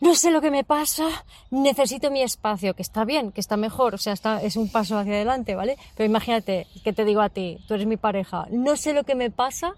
no 0.00 0.14
sé 0.14 0.30
lo 0.30 0.40
que 0.40 0.50
me 0.50 0.64
pasa, 0.64 1.06
necesito 1.50 2.10
mi 2.10 2.22
espacio, 2.22 2.74
que 2.74 2.82
está 2.82 3.04
bien, 3.04 3.32
que 3.32 3.40
está 3.40 3.56
mejor, 3.56 3.94
o 3.94 3.98
sea, 3.98 4.12
está, 4.12 4.42
es 4.42 4.56
un 4.56 4.68
paso 4.70 4.98
hacia 4.98 5.12
adelante, 5.14 5.54
¿vale? 5.54 5.76
Pero 5.96 6.08
imagínate 6.08 6.66
que 6.82 6.92
te 6.92 7.04
digo 7.04 7.20
a 7.20 7.28
ti, 7.30 7.58
tú 7.66 7.74
eres 7.74 7.86
mi 7.86 7.96
pareja, 7.96 8.46
no 8.50 8.76
sé 8.76 8.92
lo 8.92 9.04
que 9.04 9.14
me 9.14 9.30
pasa, 9.30 9.72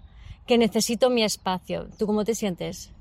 que 0.45 0.57
necesito 0.57 1.09
mi 1.09 1.23
espacio. 1.23 1.87
¿Tú 1.97 2.05
cómo 2.07 2.23
te 2.25 2.33
sientes? 2.35 2.91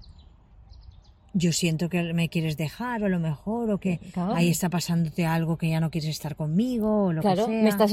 Yo 1.38 1.52
siento 1.52 1.90
que 1.90 2.02
me 2.14 2.30
quieres 2.30 2.56
dejar, 2.56 3.02
o 3.02 3.06
a 3.06 3.08
lo 3.10 3.18
mejor, 3.20 3.70
o 3.70 3.78
que 3.78 3.98
Claro. 4.14 4.34
ahí 4.34 4.48
está 4.48 4.70
pasándote 4.70 5.26
algo 5.26 5.58
que 5.58 5.68
ya 5.68 5.80
no 5.80 5.90
quieres 5.90 6.08
estar 6.08 6.34
conmigo, 6.34 7.04
o 7.06 7.12
lo 7.12 7.20
claro, 7.20 7.44
que 7.46 7.52
sea. 7.52 7.62
me 7.62 7.68
estás, 7.68 7.92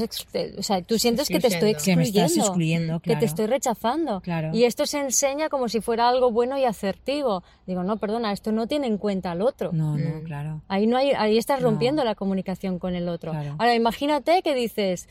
o 0.58 0.62
sea, 0.62 0.80
tú 0.82 0.98
sientes 0.98 1.28
que 1.28 1.38
te 1.40 1.48
estoy 1.48 1.70
Excluyendo. 1.72 1.84
Que 1.84 1.96
me 1.96 2.02
estás 2.24 2.36
excluyendo, 2.38 3.00
que 3.00 3.10
claro. 3.10 3.20
te 3.20 3.26
estoy 3.26 3.46
rechazando. 3.46 4.20
Claro. 4.22 4.50
Y 4.54 4.64
esto 4.64 4.86
se 4.86 5.00
enseña 5.00 5.50
como 5.50 5.68
si 5.68 5.80
fuera 5.82 6.08
algo 6.08 6.30
bueno 6.32 6.56
y 6.56 6.64
asertivo. 6.64 7.42
Digo, 7.66 7.82
no, 7.82 7.98
perdona, 7.98 8.32
esto 8.32 8.50
no 8.50 8.66
tiene 8.66 8.86
en 8.86 8.96
cuenta 8.96 9.32
al 9.32 9.42
otro. 9.42 9.72
No, 9.74 9.98
no, 9.98 10.20
Mm. 10.20 10.24
claro. 10.24 10.62
Ahí 10.68 10.86
no 10.86 10.96
hay, 10.96 11.10
ahí 11.10 11.36
estás 11.36 11.60
No. 11.60 11.68
rompiendo 11.68 12.02
la 12.02 12.14
comunicación 12.14 12.78
con 12.78 12.94
el 12.94 13.08
otro. 13.10 13.32
Claro. 13.32 13.56
Ahora 13.58 13.74
imagínate 13.74 14.40
que 14.42 14.54
dices, 14.54 15.06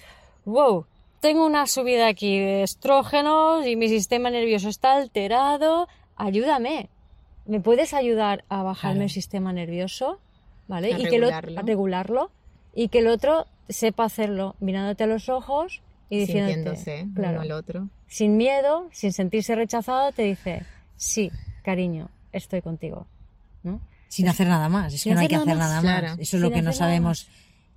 wow, 0.46 0.86
tengo 1.20 1.46
una 1.46 1.68
subida 1.68 2.08
aquí 2.08 2.40
de 2.40 2.64
estrógenos 2.64 3.66
y 3.68 3.76
mi 3.76 3.90
sistema 3.90 4.30
nervioso 4.30 4.70
está 4.70 4.96
alterado, 4.96 5.88
ayúdame. 6.16 6.90
¿Me 7.46 7.60
puedes 7.60 7.94
ayudar 7.94 8.46
a 8.50 8.64
bajarme 8.64 8.96
Claro. 8.96 9.04
el 9.06 9.10
sistema 9.10 9.54
nervioso? 9.54 10.20
¿Vale? 10.68 10.94
A 10.94 11.00
y 11.00 11.06
que 11.06 11.16
el 11.18 11.24
otro- 11.26 11.42
regularlo. 11.42 11.60
a 11.60 11.64
regularlo 11.64 12.32
y 12.74 12.88
que 12.88 13.00
el 13.00 13.08
otro 13.08 13.48
sepa 13.70 14.06
hacerlo 14.06 14.56
mirándote 14.60 15.04
a 15.04 15.08
los 15.08 15.28
ojos 15.30 15.82
y 16.10 16.20
diciéndote, 16.20 16.78
Sintiéndose 16.78 17.08
claro, 17.16 17.34
uno 17.34 17.42
al 17.42 17.52
otro. 17.52 17.90
sin 18.08 18.38
miedo, 18.38 18.88
sin 18.92 19.12
sentirse 19.14 19.56
rechazado, 19.56 20.12
te 20.14 20.24
dice, 20.24 20.64
sí, 20.96 21.32
cariño, 21.64 22.10
estoy 22.32 22.62
contigo. 22.62 23.08
¿no? 23.64 23.80
Sin 24.08 24.28
hacer 24.30 24.48
nada 24.48 24.70
más. 24.70 24.94
Es 24.94 25.02
Sin 25.02 25.12
que 25.12 25.16
no 25.16 25.20
hay 25.22 25.26
hacer 25.28 25.40
que 25.40 25.46
nada 25.46 25.52
hacer 25.52 25.58
más. 25.58 25.70
nada 25.84 26.00
Claro. 26.00 26.08
más. 26.16 26.20
Eso 26.20 26.38
es 26.38 26.44
lo 26.44 26.52
que 26.52 26.62
no 26.62 26.72
sabemos 26.74 27.28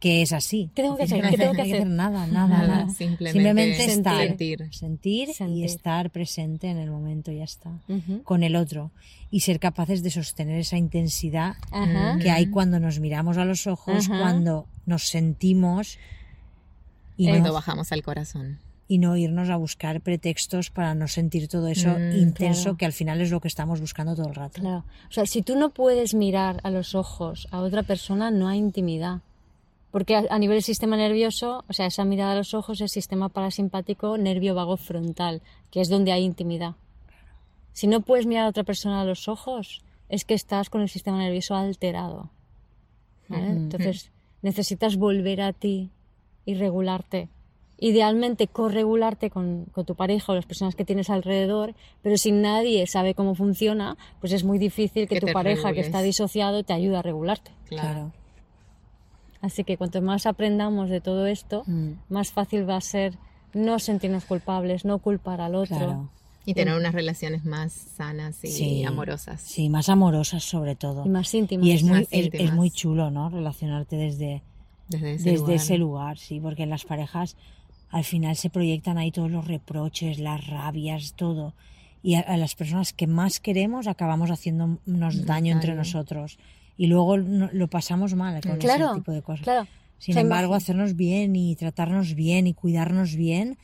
que 0.07 0.23
es 0.23 0.33
así. 0.33 0.71
¿Qué 0.75 0.83
tengo 0.83 0.97
que 0.97 1.03
hacer? 1.03 1.25
no 1.25 1.31
¿Qué 1.31 1.37
tengo 1.37 1.51
hay 1.51 1.57
que 1.57 1.75
hacer? 1.75 1.87
nada, 1.89 2.27
nada, 2.29 2.49
Nada, 2.49 2.67
nada. 2.85 2.89
simplemente 2.95 3.85
estar. 3.87 4.27
Sentir. 4.27 4.69
Sentir 4.73 5.29
y 5.49 5.65
estar 5.65 6.11
presente 6.11 6.69
en 6.69 6.79
el 6.79 6.91
momento, 6.91 7.33
ya 7.33 7.45
está. 7.45 7.71
Con 8.25 8.43
el 8.43 8.55
otro. 8.57 8.93
Y 9.31 9.41
ser 9.41 9.59
capaces 9.59 10.03
de 10.05 10.11
sostener 10.11 10.59
esa 10.61 10.77
intensidad 10.77 11.57
que 12.23 12.31
hay 12.31 12.47
cuando 12.47 12.79
nos 12.79 13.01
miramos 13.01 13.37
a 13.39 13.45
los 13.45 13.67
ojos, 13.67 14.07
cuando 14.09 14.67
nos 14.87 15.09
sentimos 15.09 15.99
y 17.17 17.29
Cuando 17.29 17.49
no, 17.49 17.55
bajamos 17.55 17.91
al 17.93 18.03
corazón. 18.03 18.61
y 18.89 18.99
no 18.99 19.17
irnos 19.17 19.49
a 19.51 19.57
buscar 19.57 20.01
pretextos 20.03 20.71
para 20.71 20.95
no 20.95 21.09
sentir 21.09 21.49
todo 21.49 21.67
eso 21.69 21.89
Mm, 21.99 22.17
intenso 22.17 22.63
claro. 22.63 22.77
que 22.77 22.87
al 22.87 22.93
final 22.93 23.21
es 23.21 23.31
lo 23.33 23.41
que 23.41 23.49
estamos 23.49 23.81
buscando 23.81 24.15
todo 24.15 24.29
el 24.29 24.35
rato. 24.37 24.61
Claro. 24.61 24.85
O 25.09 25.13
sea, 25.13 25.27
si 25.27 25.43
tú 25.43 25.57
no 25.57 25.71
puedes 25.71 26.15
mirar 26.15 26.61
a 26.63 26.71
los 26.71 26.95
ojos 26.95 27.49
a 27.51 27.59
otra 27.61 27.83
persona, 27.83 28.31
no 28.31 28.47
hay 28.49 28.59
intimidad. 28.59 29.23
Porque 29.91 30.17
a, 30.17 30.25
a 30.29 30.39
nivel 30.39 30.57
del 30.57 30.63
sistema 30.63 30.97
nervioso, 30.97 31.65
o 31.69 31.73
sea, 31.73 31.87
esa 31.87 32.05
mirada 32.05 32.33
a 32.33 32.37
los 32.37 32.55
ojos 32.55 32.79
es 32.79 32.83
el 32.83 32.89
sistema 32.89 33.29
parasimpático 33.29 34.19
nervio 34.19 34.55
vago 34.55 34.77
frontal, 34.77 35.43
que 35.71 35.81
es 35.81 35.89
donde 35.89 36.13
hay 36.13 36.25
intimidad. 36.25 36.75
Si 37.73 37.87
no 37.87 38.01
puedes 38.01 38.27
mirar 38.27 38.47
a 38.47 38.49
otra 38.49 38.65
persona 38.65 39.01
a 39.01 39.05
los 39.05 39.29
ojos, 39.29 39.83
es 40.09 40.25
que 40.25 40.35
estás 40.35 40.71
con 40.71 40.81
el 40.81 40.89
sistema 40.89 41.19
nervioso 41.19 41.55
alterado. 41.55 42.31
¿vale? 43.29 43.49
Ujú. 43.49 43.57
Entonces, 43.57 44.11
necesitas 44.43 44.97
volver 44.97 45.41
a 45.41 45.53
ti 45.53 45.91
y 46.45 46.55
regularte. 46.55 47.29
Idealmente 47.79 48.47
corregularte 48.47 49.29
con, 49.29 49.67
con 49.67 49.85
tu 49.85 49.95
pareja 49.95 50.33
o 50.33 50.35
las 50.35 50.47
personas 50.47 50.75
que 50.75 50.87
tienes 50.87 51.11
alrededor, 51.11 51.75
pero 52.03 52.17
si 52.17 52.33
nadie 52.33 52.87
sabe 52.87 53.15
cómo 53.15 53.35
funciona, 53.35 53.99
pues 54.21 54.33
es 54.33 54.45
muy 54.45 54.59
difícil 54.59 55.07
que, 55.07 55.17
Que 55.17 55.21
tu 55.21 55.33
pareja 55.33 55.75
que 55.75 55.81
está 55.81 56.01
disociado 56.01 56.63
te 56.63 56.73
ayude 56.73 56.97
a 56.97 57.03
regularte. 57.03 57.51
Claro. 57.67 57.91
Claro. 57.93 58.13
Así 59.41 59.65
que 59.65 59.77
cuanto 59.77 60.01
más 60.03 60.27
aprendamos 60.27 60.89
de 60.91 61.01
todo 61.01 61.27
esto, 61.27 61.63
Mm, 61.67 61.93
más 62.09 62.33
fácil 62.33 62.69
va 62.69 62.77
a 62.77 62.81
ser 62.81 63.19
no 63.55 63.79
sentirnos 63.79 64.25
culpables, 64.25 64.85
no 64.85 64.99
culpar 64.99 65.41
al 65.41 65.55
otro. 65.55 65.77
claro. 65.77 66.11
Y 66.49 66.55
tener 66.55 66.77
unas 66.77 66.95
relaciones 66.95 67.45
más 67.45 67.73
sanas 67.73 68.45
y 68.45 68.49
Sí. 68.49 68.85
amorosas. 68.85 69.41
Sí, 69.41 69.69
más 69.69 69.89
amorosas 69.89 70.45
sobre 70.45 70.77
todo. 70.77 71.05
Y 71.05 71.09
más 71.09 71.35
íntimas. 71.35 71.67
Y 71.67 71.73
es 71.73 71.83
muy, 71.83 72.07
es, 72.11 72.31
es 72.33 72.53
muy 72.53 72.71
chulo, 72.71 73.11
¿no? 73.11 73.29
Relacionarte 73.31 73.97
desde, 73.97 74.43
Desde 74.89 75.15
ese 75.15 75.25
desde 75.31 75.39
lugar. 75.41 75.57
ese 75.57 75.79
lugar, 75.79 76.19
sí, 76.19 76.39
porque 76.39 76.63
en 76.63 76.71
las 76.71 76.85
parejas 76.85 77.37
al 77.91 78.05
final 78.05 78.37
se 78.37 78.49
proyectan 78.51 78.97
ahí 78.97 79.11
todos 79.11 79.29
los 79.31 79.45
reproches, 79.49 80.21
las 80.21 80.47
rabias, 80.47 81.15
todo. 81.15 81.55
y 82.03 82.15
a, 82.15 82.21
a 82.21 82.37
las 82.37 82.55
personas 82.55 82.93
que 82.93 83.09
más 83.09 83.41
queremos 83.41 83.89
acabamos 83.89 84.31
haciéndonos 84.31 85.27
daño 85.27 85.53
entre 85.53 85.75
nosotros. 85.75 86.39
Y 86.77 86.87
luego 86.89 87.17
no- 87.19 87.49
lo 87.53 87.69
pasamos 87.69 88.15
mal 88.15 88.41
con 88.43 88.57
Claro, 88.59 88.87
ese 88.87 88.95
tipo 88.97 89.13
de 89.13 89.23
cosas. 89.23 89.45
claro. 89.45 89.67
Sin 89.99 90.19
embargo, 90.19 90.55
hacernos 90.55 90.95
bien 90.95 91.35
y 91.37 91.57
tratarnos 91.57 92.15
bien 92.15 92.47
y 92.47 92.53
cuidarnos 92.55 93.15
bien, 93.17 93.57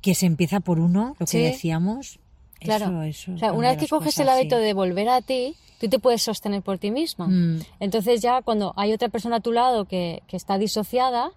que 0.00 0.14
se 0.14 0.24
empieza 0.26 0.60
por 0.60 0.80
uno, 0.80 1.08
lo 1.18 1.26
que 1.26 1.32
Sí. 1.32 1.38
decíamos. 1.38 2.18
Claro. 2.60 2.86
Eso, 2.86 3.02
eso 3.02 3.32
O 3.32 3.38
sea, 3.38 3.48
cambia 3.48 3.58
una 3.58 3.68
vez 3.70 3.78
que 3.78 3.88
coges 3.88 4.14
cosas, 4.14 4.20
el 4.20 4.28
hábito 4.30 4.56
sí. 4.56 4.62
de 4.62 4.72
volver 4.72 5.08
a 5.10 5.20
ti, 5.20 5.54
tú 5.80 5.88
te 5.88 5.98
puedes 5.98 6.22
sostener 6.22 6.62
por 6.62 6.78
ti 6.78 6.90
misma. 6.90 7.26
Mm. 7.28 7.60
Entonces 7.80 8.22
ya 8.22 8.40
cuando 8.40 8.72
hay 8.76 8.92
otra 8.94 9.10
persona 9.10 9.36
a 9.36 9.40
tu 9.40 9.52
lado 9.52 9.84
que, 9.84 10.22
que 10.26 10.36
está 10.38 10.56
disociada, 10.56 11.30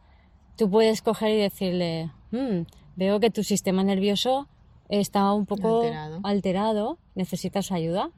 tú 0.56 0.70
puedes 0.70 1.02
coger 1.02 1.32
y 1.32 1.38
decirle, 1.42 2.12
"Mm, 2.32 2.62
veo 2.96 3.20
que 3.20 3.30
tu 3.30 3.44
sistema 3.44 3.84
nervioso 3.84 4.48
está 4.88 5.34
un 5.34 5.46
poco 5.46 5.82
Alterado. 5.82 6.20
alterado, 6.24 6.98
necesitas 7.16 7.74
ayuda, 7.74 8.12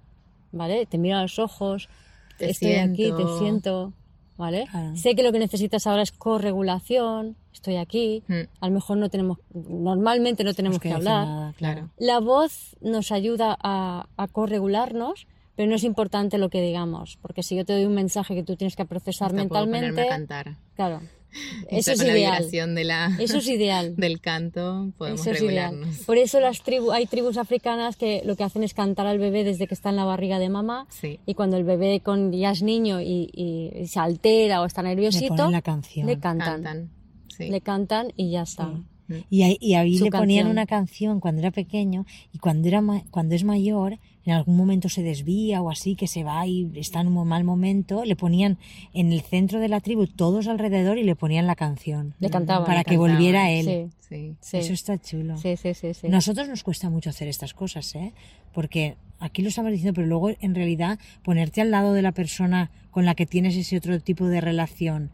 ¿vale? 0.51 0.85
Te 0.85 0.99
miro 0.99 1.17
a 1.17 1.23
los 1.23 1.39
ojos, 1.39 1.89
Te 2.39 2.49
estoy 2.52 2.75
aquí, 2.75 3.12
te 3.12 3.23
siento. 3.39 3.93
¿vale? 4.38 4.67
Claro. 4.71 4.95
Sé 4.95 5.15
que 5.15 5.23
lo 5.23 5.34
que 5.34 5.39
necesitas 5.39 5.86
ahora 5.86 6.02
es 6.02 6.12
corregulación, 6.13 7.36
estoy 7.54 7.75
aquí, 7.75 8.23
Mm, 8.30 8.34
a 8.62 8.67
lo 8.69 8.73
mejor 8.73 8.95
no 8.97 9.10
tenemos, 9.10 9.38
normalmente 9.54 10.43
no 10.45 10.54
tenemos 10.54 10.80
que 10.80 10.93
hablar. 10.93 11.28
nada, 11.28 11.54
claro. 11.58 11.89
La 11.97 12.19
voz 12.21 12.78
nos 12.80 13.12
ayuda 13.12 13.58
a, 13.62 14.08
a 14.15 14.28
corregularnos, 14.30 15.28
pero 15.58 15.69
no 15.69 15.75
es 15.75 15.84
importante 15.84 16.38
lo 16.38 16.49
que 16.49 16.62
digamos, 16.62 17.17
porque 17.21 17.43
si 17.43 17.58
yo 17.58 17.65
te 17.65 17.73
doy 17.73 17.84
un 17.86 17.93
mensaje 17.93 18.34
que 18.34 18.43
tú 18.43 18.56
tienes 18.56 18.78
que 18.78 18.86
procesar 18.86 19.28
Hasta 19.32 19.45
puedo 19.49 19.65
ponerme 19.65 19.88
mentalmente, 19.88 20.02
a 20.04 20.17
cantar. 20.45 20.56
claro, 20.75 21.02
eso 21.69 21.91
es 21.91 21.97
con 21.99 22.07
la 22.07 22.13
ideal. 22.17 22.37
vibración 22.37 22.75
de 22.75 22.83
la, 22.83 23.15
Eso 23.19 23.37
es 23.37 23.47
ideal. 23.47 23.95
del 23.97 24.19
canto 24.19 24.91
podemos 24.97 25.21
Eso 25.21 25.31
es 25.31 25.41
ideal. 25.41 25.71
regularnos. 25.73 26.05
Por 26.05 26.17
eso 26.17 26.39
las 26.39 26.61
tribu, 26.61 26.91
hay 26.91 27.05
tribus 27.05 27.37
africanas 27.37 27.95
que 27.95 28.21
lo 28.25 28.35
que 28.35 28.43
hacen 28.43 28.63
es 28.63 28.73
cantar 28.73 29.05
al 29.07 29.19
bebé 29.19 29.43
desde 29.43 29.67
que 29.67 29.73
está 29.73 29.89
en 29.89 29.95
la 29.95 30.05
barriga 30.05 30.39
de 30.39 30.49
mamá 30.49 30.87
Sí. 30.89 31.19
y 31.25 31.33
cuando 31.35 31.57
el 31.57 31.63
bebé 31.63 31.99
con, 32.01 32.31
ya 32.31 32.51
es 32.51 32.61
niño 32.63 33.01
y, 33.01 33.29
y 33.33 33.87
se 33.87 33.99
altera 33.99 34.61
o 34.61 34.65
está 34.65 34.81
Le 34.81 34.89
nerviosito, 34.89 35.35
ponen 35.35 35.51
la 35.51 35.61
canción. 35.61 36.07
le 36.07 36.19
cantan. 36.19 36.63
Cantan. 36.63 36.89
Sí. 37.35 37.49
Le 37.49 37.61
cantan 37.61 38.11
y 38.15 38.31
ya 38.31 38.41
está. 38.43 38.71
Y 39.31 39.41
ahí, 39.41 39.57
y 39.59 39.73
ahí 39.73 39.97
Su 39.97 40.05
le 40.05 40.11
ponían 40.11 40.43
canción. 40.45 40.51
una 40.51 40.65
canción 40.67 41.19
cuando 41.19 41.41
era 41.41 41.49
pequeño 41.51 42.05
y 42.31 42.37
cuando, 42.37 42.67
era 42.67 42.81
ma- 42.81 43.03
cuando 43.09 43.33
es 43.33 43.43
mayor, 43.43 43.97
en 44.25 44.34
algún 44.34 44.58
momento 44.58 44.89
se 44.89 45.01
desvía 45.01 45.62
o 45.62 45.69
así, 45.69 45.95
que 45.95 46.08
se 46.08 46.23
va 46.23 46.45
y 46.45 46.69
está 46.75 47.01
en 47.01 47.08
un 47.08 47.27
mal 47.27 47.43
momento, 47.43 48.03
le 48.05 48.15
ponían 48.15 48.58
en 48.93 49.12
el 49.13 49.21
centro 49.21 49.60
de 49.60 49.69
la 49.69 49.79
tribu 49.79 50.08
todos 50.08 50.47
alrededor 50.47 50.97
y 50.97 51.03
le 51.03 51.15
ponían 51.15 51.47
la 51.47 51.55
canción. 51.55 52.13
Le 52.19 52.29
cantaban. 52.29 52.65
Para 52.65 52.79
le 52.79 52.84
que 52.86 52.91
cantaban. 52.95 53.12
volviera 53.15 53.49
él. 53.51 53.65
Sí, 53.65 53.95
Sí. 54.10 54.36
sí. 54.41 54.58
Eso 54.58 54.73
está 54.73 54.97
chulo. 54.97 55.38
sí, 55.38 55.55
sí, 55.55 55.73
sí, 55.73 55.93
sí. 55.93 56.10
Nosotros 56.10 56.47
nos 56.49 56.63
cuesta 56.63 56.89
mucho 56.89 57.12
hacer 57.12 57.27
estas 57.27 57.53
cosas, 57.53 57.93
¿eh? 57.95 58.13
Porque 58.53 58.95
aquí 59.19 59.41
lo 59.43 59.49
estamos 59.49 59.71
diciendo, 59.71 59.93
pero 59.93 60.08
luego 60.08 60.32
en 60.41 60.55
realidad 60.55 60.97
ponerte 61.23 61.62
al 61.62 61.69
lado 61.71 61.93
de 61.93 62.01
la 62.01 62.12
persona 62.12 62.71
con 62.91 63.05
la 63.05 63.13
que 63.15 63.25
tienes 63.27 63.55
ese 63.55 63.77
otro 63.77 63.99
tipo 63.99 64.25
de 64.25 64.41
relación 64.41 65.12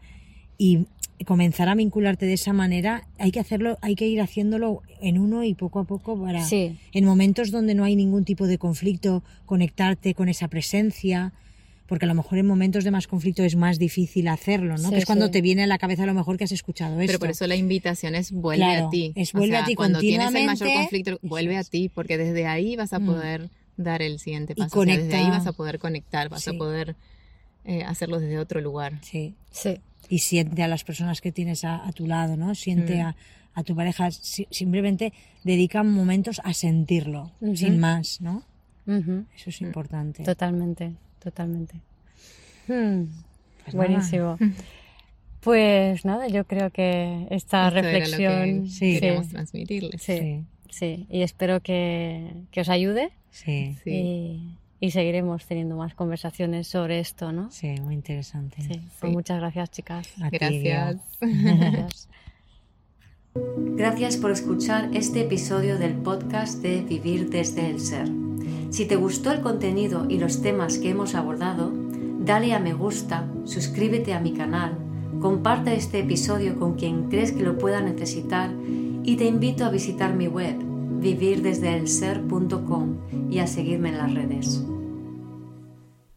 y 0.57 0.87
comenzar 1.25 1.69
a 1.69 1.75
vincularte 1.75 2.25
de 2.25 2.33
esa 2.33 2.51
manera, 2.51 3.07
hay 3.17 3.31
que 3.31 3.39
hacerlo, 3.39 3.77
hay 3.81 3.95
que 3.95 4.07
ir 4.07 4.19
haciéndolo 4.21 4.81
en 5.01 5.17
uno 5.17 5.43
y 5.43 5.53
poco 5.53 5.79
a 5.79 5.83
poco 5.85 6.21
para 6.21 6.43
Sí. 6.43 6.77
en 6.91 7.05
momentos 7.05 7.51
donde 7.51 7.73
no 7.73 7.83
hay 7.85 7.95
ningún 7.95 8.25
tipo 8.25 8.47
de 8.47 8.57
conflicto, 8.57 9.23
conectarte 9.45 10.13
con 10.13 10.27
esa 10.27 10.47
presencia, 10.49 11.31
porque 11.87 12.05
a 12.05 12.07
lo 12.07 12.15
mejor 12.15 12.39
en 12.39 12.47
momentos 12.47 12.83
de 12.83 12.91
más 12.91 13.07
conflicto 13.07 13.43
es 13.43 13.55
más 13.55 13.77
difícil 13.79 14.27
hacerlo, 14.27 14.75
¿no? 14.77 14.89
Sí, 14.89 14.89
que 14.89 14.97
es 14.97 15.05
cuando 15.05 15.29
te 15.31 15.41
viene 15.41 15.63
a 15.63 15.67
la 15.67 15.77
cabeza 15.77 16.03
a 16.03 16.07
lo 16.07 16.13
mejor 16.15 16.35
que 16.37 16.43
has 16.43 16.51
escuchado 16.51 16.99
esto. 16.99 17.07
Pero 17.11 17.19
por 17.19 17.29
eso 17.29 17.45
la 17.47 17.55
invitación 17.55 18.15
es 18.15 18.31
vuelve 18.31 18.65
Claro, 18.65 18.87
a 18.87 18.89
ti. 18.89 19.13
es 19.15 19.33
O 19.33 19.37
vuelve 19.37 19.55
sea, 19.55 19.63
a 19.63 19.67
ti 19.67 19.75
cuando 19.75 19.99
tienes 19.99 20.27
el 20.27 20.33
mayor 20.33 20.47
continuamente. 20.47 20.79
conflicto, 20.81 21.19
vuelve 21.21 21.57
a 21.57 21.63
ti, 21.63 21.89
porque 21.93 22.17
desde 22.17 22.47
ahí 22.47 22.75
vas 22.75 22.91
a 22.93 22.99
Mm. 22.99 23.05
poder 23.05 23.49
dar 23.77 24.01
el 24.01 24.19
siguiente 24.19 24.53
Y 24.55 24.61
paso. 24.61 24.79
O 24.79 24.83
sea, 24.83 24.97
desde 24.97 25.15
ahí 25.15 25.29
vas 25.29 25.45
a 25.47 25.53
poder 25.53 25.77
conectar, 25.79 26.27
vas 26.29 26.47
a 26.47 26.53
poder 26.53 26.95
eh, 27.65 27.83
hacerlo 27.83 28.19
desde 28.19 28.37
otro 28.39 28.61
lugar. 28.61 28.99
Sí. 29.01 29.35
Sí. 29.51 29.79
y 30.07 30.19
siente 30.19 30.61
a 30.61 30.67
las 30.67 30.83
personas 30.83 31.19
que 31.19 31.31
tienes 31.31 31.63
a, 31.65 31.83
a 31.87 31.91
tu 31.91 32.05
lado, 32.05 32.37
¿no? 32.37 32.53
Siente 32.53 32.97
Mm. 32.97 33.05
a, 33.07 33.15
a 33.55 33.63
tu 33.63 33.75
pareja, 33.75 34.11
si- 34.11 34.47
simplemente 34.51 35.13
dedica 35.43 35.81
momentos 35.81 36.39
a 36.43 36.53
sentirlo, 36.53 37.31
sin 37.55 37.79
más, 37.79 38.21
¿no? 38.21 38.43
Eso 38.85 39.49
es 39.49 39.61
importante. 39.61 40.23
Totalmente, 40.23 40.93
totalmente. 41.23 41.73
Hmm, 42.67 43.05
Pues 43.63 43.73
nada. 43.73 43.87
buenísimo. 43.87 44.37
Pues 45.41 46.05
nada, 46.05 46.27
yo 46.27 46.45
creo 46.45 46.69
que 46.71 47.27
esta 47.29 47.67
Esto 47.67 47.75
que 47.75 47.81
reflexión 47.81 48.67
Sí. 48.69 48.93
queríamos 48.99 49.25
sí, 49.27 49.31
transmitirles. 49.33 50.01
sí, 50.01 50.17
Sí, 50.19 50.43
sí, 50.69 51.07
y 51.09 51.21
espero 51.21 51.61
que, 51.61 52.31
que 52.51 52.61
os 52.61 52.69
ayude 52.69 53.11
sí, 53.31 53.75
Sí. 53.83 53.91
y, 53.91 54.57
y 54.85 54.91
seguiremos 54.91 55.45
teniendo 55.47 55.75
más 55.77 55.95
conversaciones 55.95 56.67
sobre 56.67 56.99
esto, 56.99 57.31
¿no? 57.31 57.49
sí, 57.51 57.73
muy 57.81 57.95
interesante. 57.95 58.61
Sí, 58.61 58.67
pues 58.99 58.99
Sí. 59.01 59.07
muchas 59.07 59.39
gracias, 59.39 59.71
chicas. 59.71 60.07
A 60.21 60.29
ti, 60.29 60.37
Gracias. 60.37 60.97
Gracias. 61.19 62.07
Gracias 63.75 64.17
por 64.17 64.29
escuchar 64.31 64.89
este 64.93 65.21
episodio 65.21 65.77
del 65.77 65.93
podcast 65.93 66.61
de 66.61 66.81
Vivir 66.83 67.29
desde 67.31 67.69
el 67.69 67.79
Ser. 67.79 68.07
Si 68.69 68.85
te 68.85 68.95
gustó 68.95 69.31
el 69.31 69.41
contenido 69.41 70.05
y 70.07 70.19
los 70.19 70.41
temas 70.43 70.77
que 70.77 70.91
hemos 70.91 71.15
abordado, 71.15 71.73
dale 72.19 72.53
a 72.53 72.59
me 72.59 72.73
gusta, 72.73 73.27
suscríbete 73.45 74.13
a 74.13 74.19
mi 74.19 74.33
canal, 74.33 74.77
comparte 75.19 75.75
este 75.75 75.99
episodio 75.99 76.57
con 76.59 76.75
quien 76.75 77.09
crees 77.09 77.31
que 77.31 77.43
lo 77.43 77.57
pueda 77.57 77.81
necesitar 77.81 78.51
y 79.03 79.15
te 79.17 79.25
invito 79.25 79.65
a 79.65 79.69
visitar 79.69 80.13
mi 80.13 80.27
web 80.27 80.55
vivirdesdeelser.com 81.01 82.97
y 83.29 83.39
a 83.39 83.47
seguirme 83.47 83.89
en 83.89 83.97
las 83.97 84.13
redes. 84.13 84.63